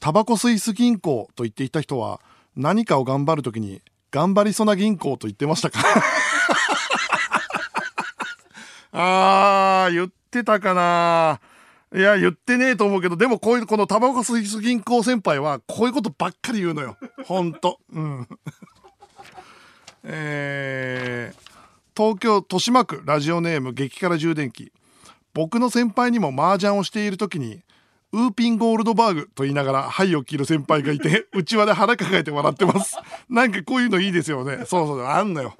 [0.00, 2.20] タバコスイス銀行と言っていた人は
[2.56, 3.80] 何かを頑張るときに
[4.10, 5.80] 頑張りそうな銀行と言ってましたか？
[8.92, 11.40] あー言ってたかな
[11.98, 18.28] いや言ってねえと思うけどでもこういうこのタバコスイス銀行先輩はこういうことばっかり言うのよほんとうん
[20.04, 21.47] えー
[21.98, 24.70] 東京豊島区ラジオネーム激辛充電器。
[25.34, 27.64] 僕の先輩にも麻雀をしている時に
[28.12, 32.96] ウーピンゴールドバーグと言いながら灰を切る先輩がいてうちわで腹抱えて笑ってます。
[33.28, 34.58] なんかこういうのいいですよね。
[34.58, 35.56] そうそうあんのよ。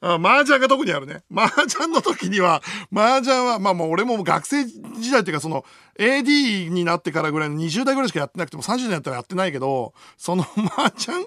[0.00, 1.24] あ麻雀が特にあるね。
[1.34, 2.62] 麻雀の時には
[2.94, 5.64] 麻雀はまあもう俺も学生時代っていうかその
[5.98, 10.44] AD になってからぐらいの20代ぐらいしかやってなくても30年やったらやってないけどその
[10.76, 11.26] 麻雀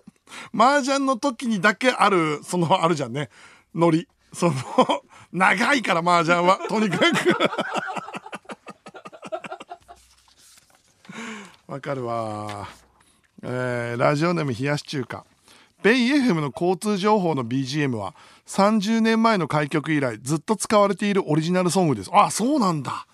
[0.54, 3.28] 麻雀の時にだけあるそのあるじゃんね。
[3.76, 4.54] ノリその
[5.32, 6.60] 長いから麻雀は。
[6.70, 7.04] とにかく。
[11.68, 12.68] わかるわ。
[13.44, 15.26] えーラジオネーム冷やし中華。
[15.82, 18.16] ベイ FM の交通情報の BGM は
[18.48, 22.10] 30年前の開局以来ずっと使われているオリジナルソングです。
[22.14, 23.06] あそうなんだ。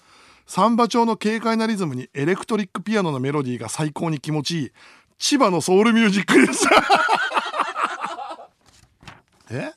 [0.45, 4.71] サンバ調の軽快なリズムにエレクトリックピアノのメロディーが最高に気持ちいい。
[5.17, 6.65] 千葉のソウルミュージックです
[9.51, 9.73] え？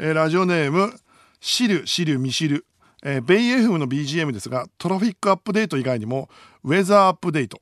[0.00, 0.94] えーラジオネーム
[1.40, 2.64] シルシルミシル、
[3.02, 6.28] えーベイ FM の BGM ですがトラフィックアップデート以外にも
[6.62, 7.60] ウェザーアップデート、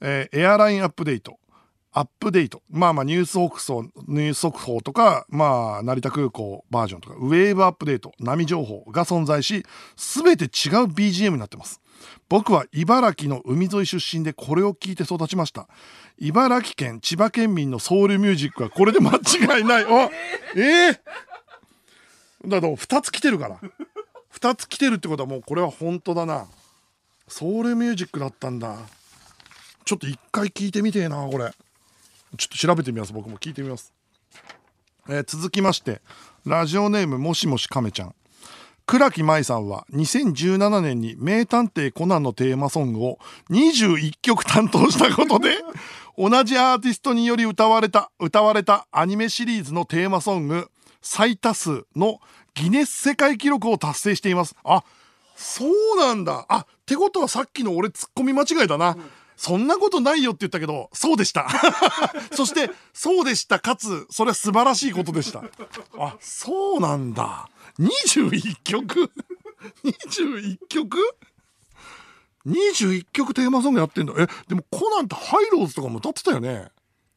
[0.00, 1.38] えーエアラインアップデート。
[1.94, 2.62] アップデート。
[2.70, 8.12] まあまあニュース速報ニュース速報とかまあ成田空港バージョンとかウェーブアップデート。
[8.20, 9.66] 波情報が存在し
[9.96, 10.50] 全て違う
[10.86, 11.80] BGM になってます。
[12.28, 15.68] 僕は茨城の海沿い出身でこれを聞いて育ちました。
[16.18, 19.84] 茨城県千葉県民のソウルミュージックはこれで間違いない。
[19.84, 20.10] あ
[20.56, 20.98] えー、
[22.46, 23.60] だから2つ来てるから。
[24.34, 26.46] 2つ来てるってことはもうこれは本当だな。
[27.28, 28.76] ソウルミュージックだったんだ。
[29.84, 31.52] ちょっと一回聞いてみてえなこれ。
[32.36, 33.92] ちょっと調べてみます僕も聞いてみます、
[35.08, 36.00] えー続きまして。
[36.46, 38.14] ラジオネームもしもし亀ちゃん。
[38.86, 43.18] 倉木舞さんは2017年に「名探偵コナン」のテーマソングを
[43.50, 45.56] 21曲担当したことで
[46.18, 50.68] 同じアーティストにより歌われた歌われたアニメシリーズのテーマソング
[51.02, 52.20] 最多数の
[52.54, 54.54] ギネス世界記録を達成しています。
[54.64, 54.84] あ
[55.36, 56.46] そうなんだ。
[56.48, 58.96] あってことはさっきの俺ツッコミ間違いだな、
[59.36, 61.48] そんなことないよって言ったけどそうでした。
[62.32, 63.58] そしてそうでした。
[63.58, 65.42] かつそれは素晴らしいことでした。
[65.98, 67.48] あそうなんだ。
[67.80, 69.10] 21曲
[69.84, 70.98] ？21曲
[72.46, 74.12] ？21曲テーマソングやってんだ。
[74.18, 76.68] えでもコナンってハイローズとかも歌ってたよね。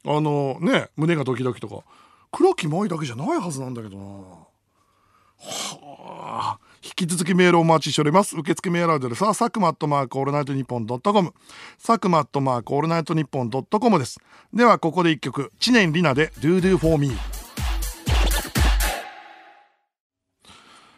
[0.05, 1.83] あのね胸がドキドキとか
[2.35, 4.49] 黒木舞だけじゃないはずなんだけどなは
[5.39, 8.35] あ引き続きメールお待ちしております。
[8.35, 11.33] 受付メールアドレスは、佐久間アットマークオールナイトニッポンドットコム。
[11.79, 14.19] 佐久間アットマークオールナイトニッポンドットコムです。
[14.53, 17.11] では、ここで一曲、知念里奈で Do Do For Me。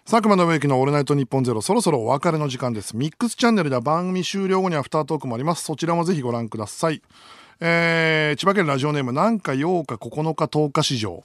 [0.10, 2.98] 佐久間宣行のオールナイトニッポンゼロ、そろそろお別れの時間です。
[2.98, 5.64] ミックスチャンネルでは番組終了後にアフタートークもあります。
[5.64, 7.02] そちらもぜひご覧ください。
[7.60, 11.24] えー千葉県ラジオネームなんか8日9日10日市場。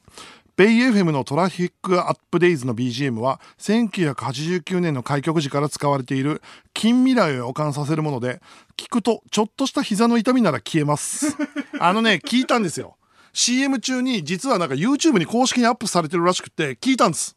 [0.57, 6.43] ベイ FM のトラフィックアップデイズの BGM は1989年の開局時から使われている
[6.75, 8.41] 近未来を予感させるもので
[8.77, 11.37] 聞くとちょっとした膝の痛みなら消えます。
[11.81, 12.97] あのね聞いたんですよ。
[13.35, 17.37] CM 中に実はなんか YouTube に公式にアップされてるらしくて聞いたんです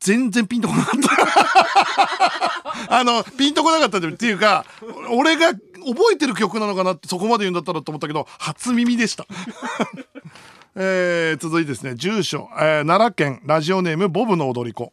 [0.00, 2.88] 全然ピンとこなかった。
[2.98, 4.64] あのピンとこなかったっていうか
[5.10, 9.26] 俺が覚えてる曲なのかなってそこまで言うんだったらと思ったけど初耳でした。
[10.76, 14.92] えー続いてですね住所、えー奈良県ラジオネームボブの踊り子。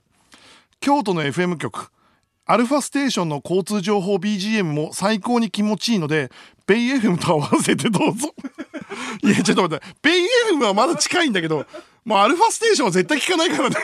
[0.80, 1.92] 京都の FM 局
[2.48, 6.32] アルファステーションの交通情報 BGM も最高に気持ちいいので
[6.68, 8.34] ベイ FM と合わせてどうぞ。
[9.24, 11.66] いやちょっと待ってベイ FM はまだ近いんだけど
[12.06, 13.76] もうアルファステーションは絶対聞かないからね。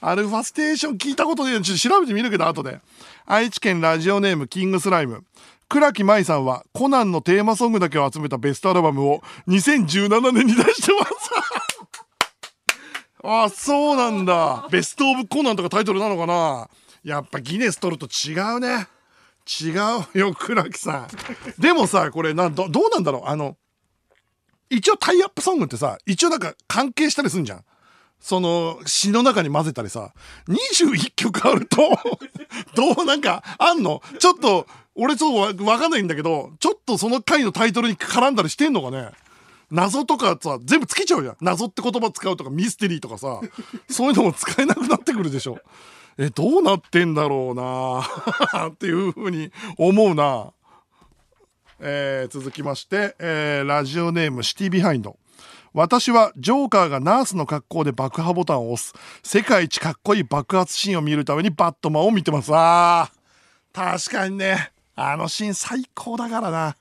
[0.00, 2.80] アルファステーション聞いたことねえちょっと調べてみるけど後で。
[3.24, 5.24] 愛知県ラジオネームキングスライム。
[5.68, 11.12] 倉木舞さんはコナンのテーマソングだけを集めたベストアルバムを2017年に出してます。
[13.24, 14.68] あそうなんだ。
[14.70, 16.68] ベストオブコナンとかタイトルなのかな。
[17.04, 18.86] やっぱギネス取ると違うね。
[19.46, 19.70] 違
[20.14, 21.08] うよ倉木さん。
[21.58, 23.22] でもさこれなんどどうなんだろう。
[23.28, 23.56] あの
[24.74, 27.64] 一応タイアップソングってさ一応なんか関係したりすんじゃん。
[28.20, 30.12] その詩の中に混ぜたりさ
[30.48, 31.76] 21曲あると
[32.76, 34.00] どうなんかあんの？
[34.18, 39.10] ちょっと俺ちょっとわかんないんだけどちょっとその回のタイトルに絡んだりしてんのかね？
[39.70, 41.36] 謎とかさ全部つけちゃうじゃん。
[41.40, 43.40] 謎って言葉使うとかミステリーとかさ
[43.90, 45.58] そういうのも使えなくなってくるでしょ。
[46.18, 50.52] えどうなってんだろうなっていうふうに思うな。
[51.84, 55.18] えー続きまして、えーラジオネームシティビハインド。
[55.74, 62.52] 私はジョーカーがナースの格好で爆破ボタンを押す世界一かっこいい爆発シーンを見るためにバットマンを見てます。
[62.54, 66.76] あー確かにね、あのシーン最高だからな。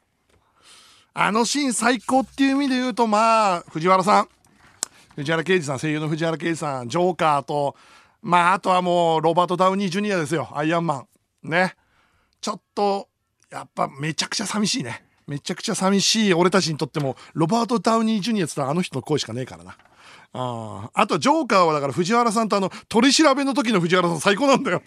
[1.14, 4.30] あのシーン最高っていう意味で言うと、まあ、藤原さん。
[5.16, 7.76] 藤原啓治さん、声優の藤原啓治さん、ジョーカーと、
[8.22, 11.06] まあ、あとはもう、ロバート・ダウニー・ジュニアですよ、アイアンマ
[11.44, 11.50] ン。
[11.50, 11.76] ね。
[12.40, 13.10] ちょっと、
[13.52, 15.04] やっぱめちゃくちゃ寂しいね。
[15.28, 19.78] めちゃくちゃ寂しい俺たちにとっても、ロバート・ダウニー・ジュニアって言ったらあの人の声しかねえからな。
[20.34, 24.82] あーあと、ジョーカーはだから藤原さんとあの、取り調べの時の藤原さん最高なんだよ。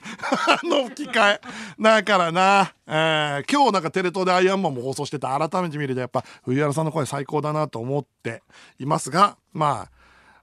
[0.49, 1.41] あの吹き替え。
[1.79, 8.43] だからな、えー今日なんかテレ東でアイアンマンも放送してて改めて見るとやっぱ藤原さんの声最高だなと思って
[8.79, 9.91] いますが、まあ、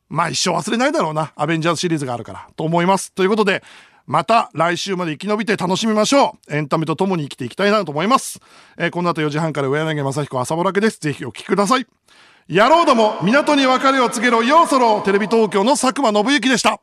[0.08, 1.34] まあ一生忘れないだろうな。
[1.36, 2.48] アベンジャーズシリーズがあるから。
[2.56, 3.12] と思います。
[3.12, 3.64] ということで、
[4.06, 6.56] また来週まで生き延びて楽しみましょう。
[6.56, 8.40] エンタメと共に生きていきたいなと思います。
[8.78, 11.00] えーこの後4時半から上柳正彦朝ぼらけです。
[11.00, 11.88] ぜひお聞きください。
[12.50, 16.82] 野郎ども、港に別れを告げろ、ようそろ、テレビ東京の佐久間信之でした。